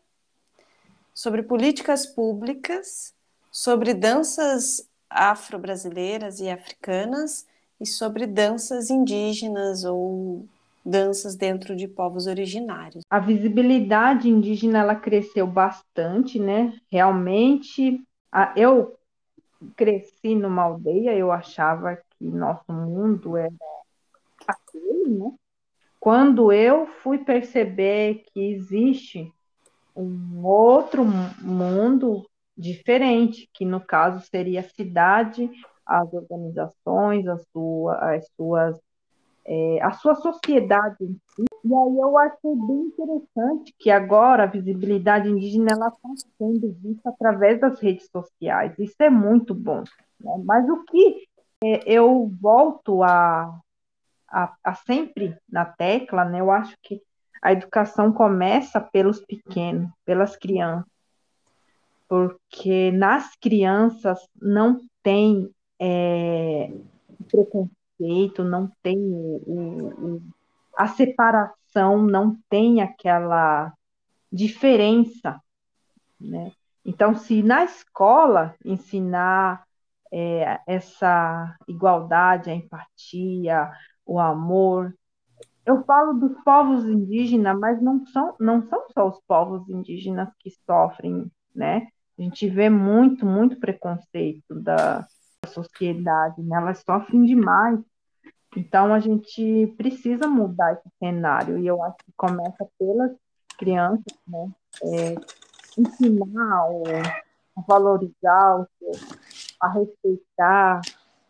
[1.13, 3.13] sobre políticas públicas,
[3.51, 7.45] sobre danças afro-brasileiras e africanas
[7.79, 10.47] e sobre danças indígenas ou
[10.85, 13.03] danças dentro de povos originários.
[13.09, 16.73] A visibilidade indígena ela cresceu bastante, né?
[16.91, 17.99] Realmente,
[18.31, 18.95] a, eu
[19.75, 23.51] cresci numa aldeia, eu achava que nosso mundo era
[24.47, 25.31] aquele, né?
[25.99, 29.33] Quando eu fui perceber que existe
[29.95, 31.03] um outro
[31.41, 35.49] mundo diferente, que no caso seria a cidade,
[35.83, 38.79] as organizações, as, sua, as suas
[39.45, 41.45] é, a sua sociedade em si.
[41.63, 45.89] E aí eu achei bem interessante que agora a visibilidade indígena está
[46.37, 48.73] sendo vista através das redes sociais.
[48.79, 49.83] Isso é muito bom.
[50.19, 50.41] Né?
[50.43, 51.27] Mas o que
[51.63, 53.59] é, eu volto a,
[54.27, 56.39] a, a, sempre na tecla, né?
[56.39, 57.01] eu acho que
[57.41, 60.89] a educação começa pelos pequenos, pelas crianças.
[62.07, 66.71] Porque nas crianças não tem é,
[67.29, 70.21] preconceito respeito, não tem o, o,
[70.77, 73.73] a separação, não tem aquela
[74.31, 75.39] diferença,
[76.19, 76.51] né?
[76.85, 79.65] Então, se na escola ensinar
[80.11, 83.71] é, essa igualdade, a empatia,
[84.05, 84.95] o amor.
[85.65, 90.51] Eu falo dos povos indígenas, mas não são, não são só os povos indígenas que
[90.65, 91.87] sofrem, né?
[92.17, 95.05] A gente vê muito, muito preconceito da
[95.45, 96.57] sociedade, né?
[96.57, 97.79] Elas sofrem demais.
[98.55, 103.11] Então a gente precisa mudar esse cenário e eu acho que começa pelas
[103.57, 104.49] crianças, né?
[104.83, 105.15] É,
[105.77, 106.67] ensinar
[107.57, 108.67] a valorizar,
[109.61, 110.81] a respeitar,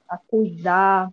[0.09, 1.11] a cuidar,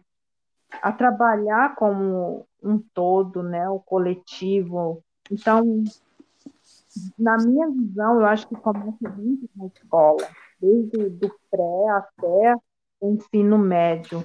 [0.80, 5.02] a trabalhar como um todo, né, o coletivo.
[5.30, 5.84] Então,
[7.18, 10.28] na minha visão, eu acho que começa muito na escola,
[10.60, 12.62] desde do pré até o
[13.10, 14.24] ensino médio.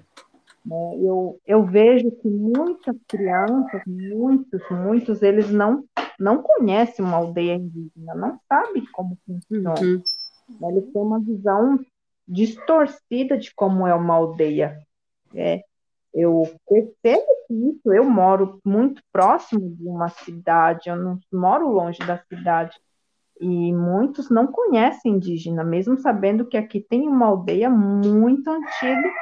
[0.66, 0.98] Né?
[1.02, 5.84] Eu, eu vejo que muitas crianças, muitos, muitos, eles não,
[6.20, 9.74] não conhecem uma aldeia indígena, não sabem como funciona.
[9.80, 10.70] Uhum.
[10.70, 11.80] Eles têm uma visão
[12.28, 14.78] distorcida de como é uma aldeia.
[15.34, 15.64] É,
[16.14, 22.18] eu percebo isso, eu moro muito próximo de uma cidade, eu não moro longe da
[22.18, 22.76] cidade.
[23.40, 29.14] E muitos não conhecem indígena, mesmo sabendo que aqui tem uma aldeia muito antiga,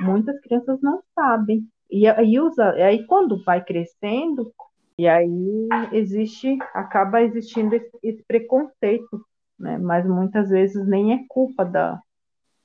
[0.00, 1.66] muitas crianças não sabem.
[1.90, 4.52] E aí usa, e aí quando vai crescendo,
[4.98, 9.24] e aí existe, acaba existindo esse, esse preconceito,
[9.58, 9.78] né?
[9.78, 12.00] Mas muitas vezes nem é culpa da,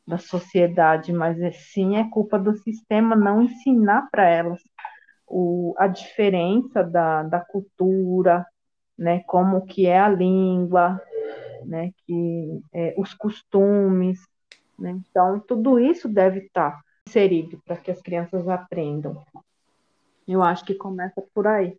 [0.07, 4.61] da sociedade, mas é, sim é culpa do sistema não ensinar para elas
[5.27, 8.45] o, a diferença da, da cultura,
[8.97, 11.01] né, como que é a língua,
[11.65, 14.19] né, que é, os costumes,
[14.77, 19.23] né, então tudo isso deve estar inserido para que as crianças aprendam.
[20.27, 21.77] Eu acho que começa por aí.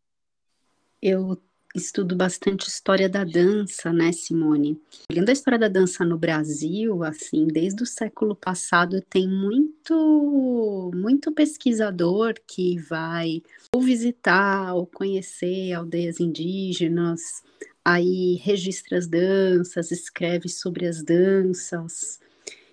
[1.00, 1.40] Eu
[1.74, 4.80] estudo bastante história da dança, né, Simone?
[5.10, 11.32] Olhando a história da dança no Brasil, assim, desde o século passado, tem muito, muito
[11.32, 13.42] pesquisador que vai
[13.74, 17.42] ou visitar ou conhecer aldeias indígenas,
[17.84, 22.20] aí registra as danças, escreve sobre as danças.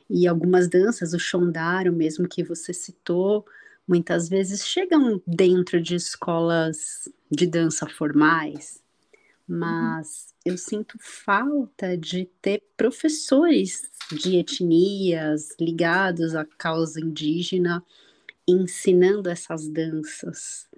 [0.07, 3.45] E algumas danças, o Shondaro mesmo que você citou,
[3.87, 8.80] muitas vezes chegam dentro de escolas de dança formais.
[9.47, 17.83] Mas eu sinto falta de ter professores de etnias ligados à causa indígena
[18.47, 20.69] ensinando essas danças.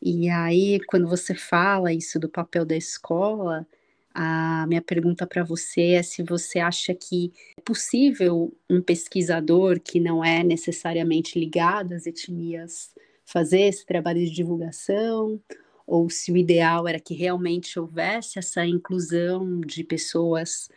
[0.00, 3.66] E aí, quando você fala isso do papel da escola,
[4.14, 10.00] a minha pergunta para você é se você acha que é possível um pesquisador que
[10.00, 12.90] não é necessariamente ligado às etnias
[13.24, 15.40] fazer esse trabalho de divulgação,
[15.88, 20.68] ou se o ideal era que realmente houvesse essa inclusão de pessoas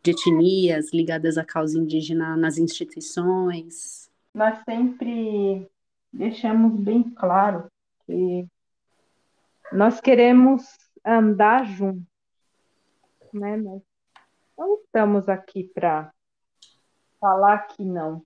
[0.00, 4.08] de etnias ligadas à causa indígena nas instituições?
[4.32, 5.68] Nós sempre
[6.12, 7.66] deixamos bem claro
[8.06, 8.46] que
[9.72, 10.62] nós queremos
[11.04, 12.06] andar juntos,
[13.34, 13.56] né?
[13.56, 13.82] Nós
[14.56, 16.12] não estamos aqui para
[17.20, 18.22] falar que não,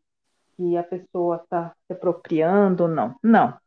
[0.57, 3.17] que a pessoa está se apropriando ou não.
[3.23, 3.59] Não.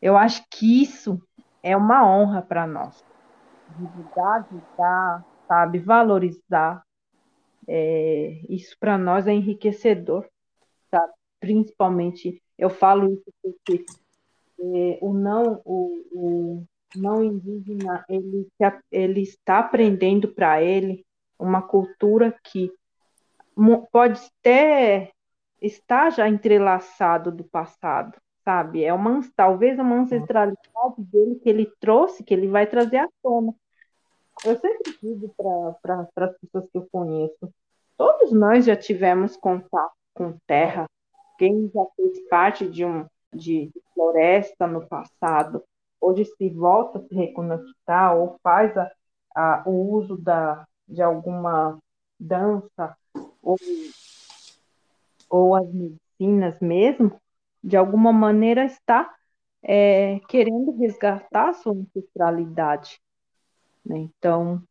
[0.00, 1.20] Eu acho que isso
[1.62, 3.04] é uma honra para nós.
[3.78, 6.82] Divulgar, ajudar, sabe, valorizar.
[7.66, 10.26] É, isso para nós é enriquecedor,
[10.90, 11.12] sabe?
[11.38, 13.84] Principalmente, eu falo isso porque
[14.60, 16.64] é, o não, o, o
[16.96, 18.48] não indígena, ele,
[18.90, 21.04] ele está aprendendo para ele
[21.38, 22.72] uma cultura que
[23.92, 25.12] pode até
[25.60, 28.16] estar já entrelaçado do passado,
[28.48, 28.82] sabe?
[28.82, 33.54] É uma, talvez uma ancestralidade dele que ele trouxe, que ele vai trazer à tona.
[34.42, 37.52] Eu sempre digo para as pessoas que eu conheço,
[37.94, 40.86] todos nós já tivemos contato com terra,
[41.38, 45.62] quem já fez parte de um de, de floresta no passado,
[46.00, 48.90] hoje se volta a se reconectar ou faz a,
[49.36, 51.78] a, o uso da, de alguma
[52.18, 52.96] dança
[53.42, 53.56] ou,
[55.28, 57.20] ou as medicinas mesmo,
[57.62, 59.12] de alguma maneira está
[59.62, 63.00] é, querendo resgatar a sua ancestralidade.
[63.84, 63.98] Né?
[63.98, 64.62] Então,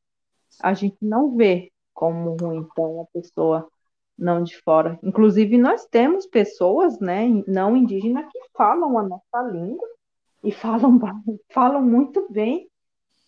[0.61, 3.67] a gente não vê como ruim, então, a pessoa
[4.17, 4.99] não de fora.
[5.03, 9.87] Inclusive, nós temos pessoas né, não indígenas que falam a nossa língua
[10.43, 10.99] e falam,
[11.51, 12.69] falam muito bem,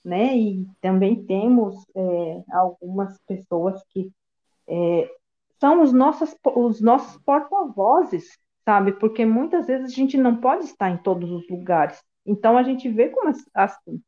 [0.04, 0.36] né?
[0.36, 4.12] E também temos é, algumas pessoas que
[4.68, 5.12] é,
[5.60, 8.38] são os nossos, os nossos porta-vozes
[8.70, 8.92] sabe?
[8.92, 12.00] Porque muitas vezes a gente não pode estar em todos os lugares.
[12.24, 14.00] Então a gente vê como assim,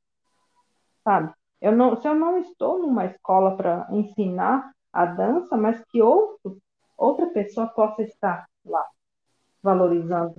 [1.04, 1.34] sabe?
[1.60, 6.60] Eu não, se eu não estou numa escola para ensinar a dança, mas que ouço
[6.96, 8.86] outra pessoa possa estar lá
[9.64, 10.36] valorizando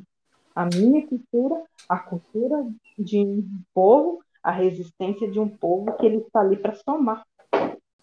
[0.55, 2.65] a minha cultura, a cultura
[2.97, 3.45] de um
[3.75, 7.27] povo, a resistência de um povo que ele está ali para somar.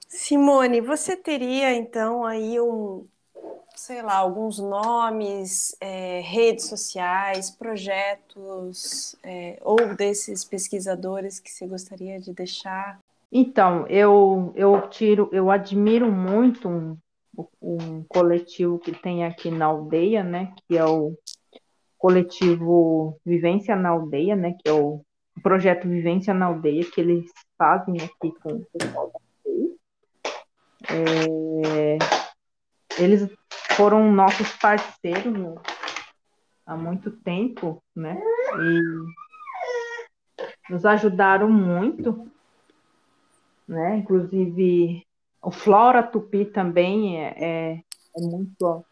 [0.06, 3.08] Simone, você teria então aí um,
[3.80, 12.20] sei lá, alguns nomes, é, redes sociais, projetos, é, ou desses pesquisadores que você gostaria
[12.20, 13.00] de deixar?
[13.32, 16.98] Então, eu, eu tiro, eu admiro muito um,
[17.62, 21.18] um coletivo que tem aqui na aldeia, né, que é o
[21.98, 25.02] coletivo Vivência na Aldeia, né, que é o
[25.42, 29.76] projeto Vivência na Aldeia, que eles fazem aqui com o pessoal da aldeia.
[30.90, 32.29] É,
[33.00, 33.30] eles
[33.76, 35.56] foram nossos parceiros né,
[36.66, 38.22] há muito tempo, né,
[38.60, 38.82] e
[40.72, 42.30] nos ajudaram muito,
[43.68, 45.04] né, inclusive
[45.42, 47.72] o Flora Tupi também é, é,
[48.16, 48.86] é muito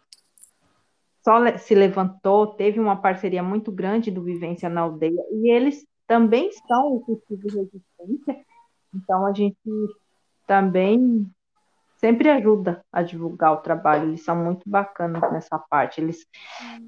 [1.24, 6.50] só se levantou, teve uma parceria muito grande do Vivência na Aldeia, e eles também
[6.66, 8.46] são o cultivo resistência,
[8.96, 9.58] então a gente
[10.48, 11.30] também
[11.98, 16.26] sempre ajuda a divulgar o trabalho, eles são muito bacanas nessa parte, eles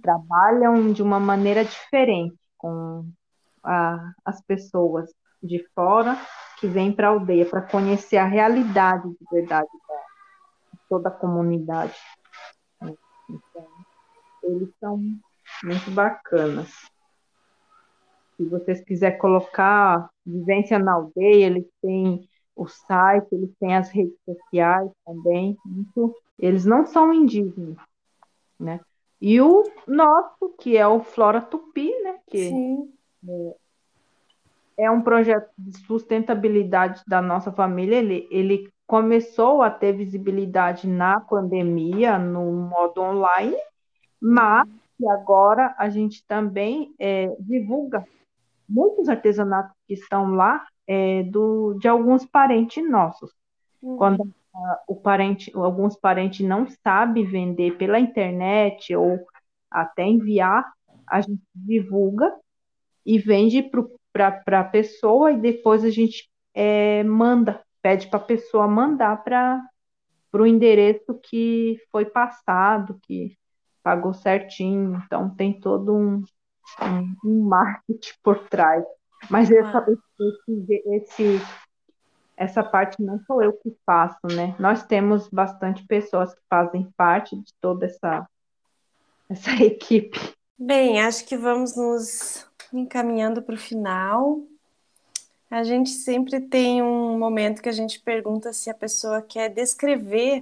[0.01, 3.05] trabalham de uma maneira diferente com
[3.63, 5.09] a, as pessoas
[5.41, 6.17] de fora
[6.59, 9.67] que vêm para a aldeia para conhecer a realidade de verdade
[10.73, 11.95] de toda a comunidade.
[12.81, 13.67] Então,
[14.43, 14.97] eles são
[15.63, 16.69] muito bacanas.
[18.35, 22.28] Se vocês quiserem colocar Vivência na Aldeia, eles têm
[22.59, 25.57] o site, eles têm as redes sociais também.
[25.65, 26.13] Muito...
[26.37, 27.77] Eles não são indígenas,
[28.59, 28.81] né?
[29.21, 32.19] E o nosso, que é o Flora Tupi, né?
[32.27, 32.51] Que
[34.77, 37.97] é, é, um projeto de sustentabilidade da nossa família.
[37.97, 43.57] Ele, ele começou a ter visibilidade na pandemia, no modo online,
[44.21, 44.67] mas
[45.09, 48.05] agora a gente também é, divulga
[48.67, 53.31] muitos artesanatos que estão lá é, do, de alguns parentes nossos.
[53.81, 53.97] Uhum.
[53.97, 59.19] Quando uh, o parente, alguns parentes não sabem vender pela internet ou
[59.69, 60.63] até enviar,
[61.07, 62.31] a gente divulga
[63.03, 63.67] e vende
[64.13, 69.59] para a pessoa e depois a gente é, manda, pede para a pessoa mandar para
[70.33, 73.35] o endereço que foi passado, que
[73.81, 76.23] pagou certinho, então tem todo um,
[76.79, 78.83] um, um marketing por trás.
[79.29, 81.41] Mas essa, esse, esse,
[82.37, 84.55] essa parte não sou eu que faço, né?
[84.59, 88.27] Nós temos bastante pessoas que fazem parte de toda essa,
[89.29, 90.19] essa equipe.
[90.57, 94.41] Bem, acho que vamos nos encaminhando para o final.
[95.49, 100.41] A gente sempre tem um momento que a gente pergunta se a pessoa quer descrever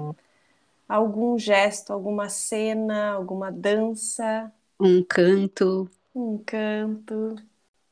[0.87, 4.51] algum gesto, alguma cena, alguma dança?
[4.79, 5.89] Um canto.
[6.13, 7.35] Um canto.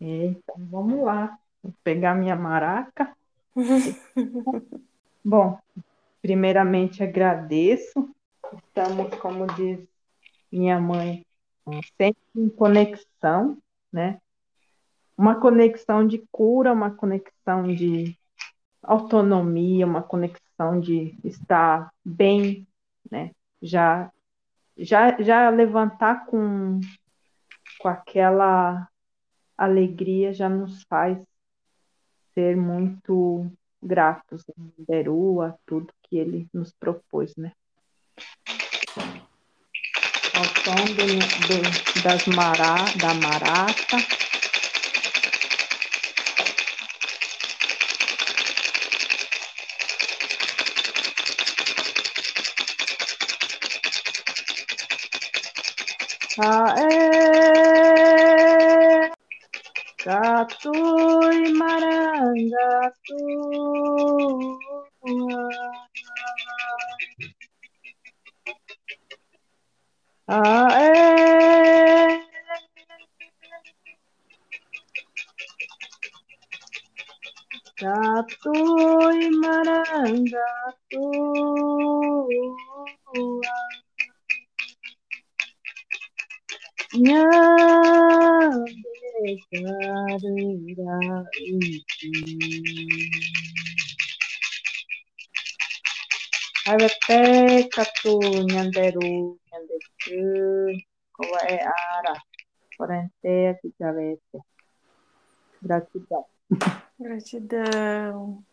[0.08, 1.38] Então, vamos lá.
[1.64, 3.16] Vou pegar minha maraca.
[5.24, 5.58] Bom,
[6.22, 8.10] primeiramente agradeço.
[8.54, 9.80] Estamos, como diz
[10.52, 11.26] minha mãe,
[11.98, 13.58] sempre em conexão,
[13.92, 14.20] né?
[15.18, 18.18] Uma conexão de cura, uma conexão de
[18.84, 22.68] autonomia, uma conexão de estar bem
[23.10, 23.32] né?
[23.62, 24.12] Já,
[24.78, 26.80] já, já levantar com,
[27.80, 28.88] com aquela
[29.58, 31.18] alegria já nos faz
[32.34, 33.50] ser muito
[33.82, 37.52] gratos a Deru, a tudo que ele nos propôs, né?
[40.36, 41.06] Ao som do,
[41.48, 43.98] do, das mará, da marata,
[56.38, 57.05] Ae
[60.36, 63.22] Katui marangatu
[98.66, 99.36] nyanderu
[101.14, 102.22] kowa é ara
[102.78, 104.40] quarenteia kijavete.
[105.62, 106.26] Gratidão.
[107.00, 108.44] Gratidão.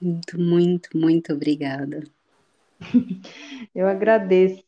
[0.00, 2.02] Muito, muito, muito obrigada.
[3.74, 4.64] Eu agradeço.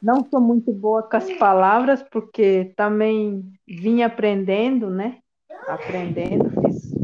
[0.00, 5.18] Não sou muito boa com as palavras, porque também vim aprendendo, né?
[5.66, 6.94] Aprendendo, fiz,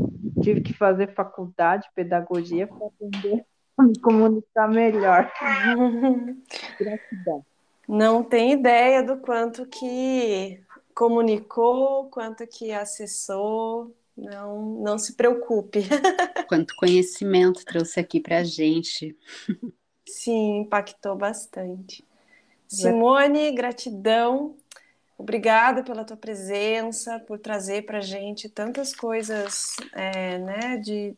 [0.42, 3.44] tive que fazer faculdade, pedagogia, para aprender
[3.80, 5.30] me comunicar melhor.
[6.78, 7.44] Gratidão.
[7.86, 10.58] Não tem ideia do quanto que
[10.94, 13.94] comunicou, quanto que acessou.
[14.16, 15.80] Não, não se preocupe.
[16.48, 19.18] Quanto conhecimento trouxe aqui para gente.
[20.08, 22.04] Sim, impactou bastante.
[22.68, 24.56] Simone, gratidão.
[25.18, 31.16] Obrigada pela tua presença, por trazer para a gente tantas coisas, é, né, de,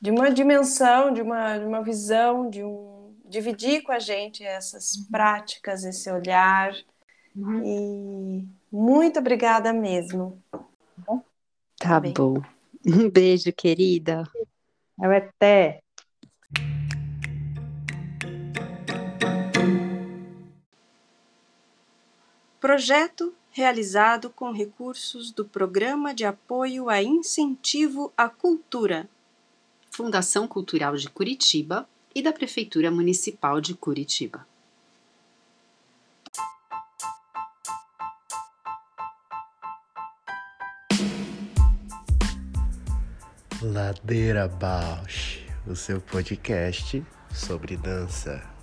[0.00, 4.94] de uma dimensão, de uma, de uma visão, de um dividir com a gente essas
[4.94, 5.06] uhum.
[5.10, 6.74] práticas, esse olhar.
[7.34, 7.62] Uhum.
[7.64, 10.42] E muito obrigada mesmo.
[10.50, 11.22] Tá,
[11.78, 12.42] tá bom.
[12.86, 14.22] Um beijo, querida.
[14.98, 15.80] Até.
[22.60, 29.08] Projeto realizado com recursos do Programa de Apoio a Incentivo à Cultura.
[29.96, 34.46] Fundação Cultural de Curitiba e da Prefeitura Municipal de Curitiba.
[43.62, 48.55] Ladeira Bausch, o seu podcast sobre dança.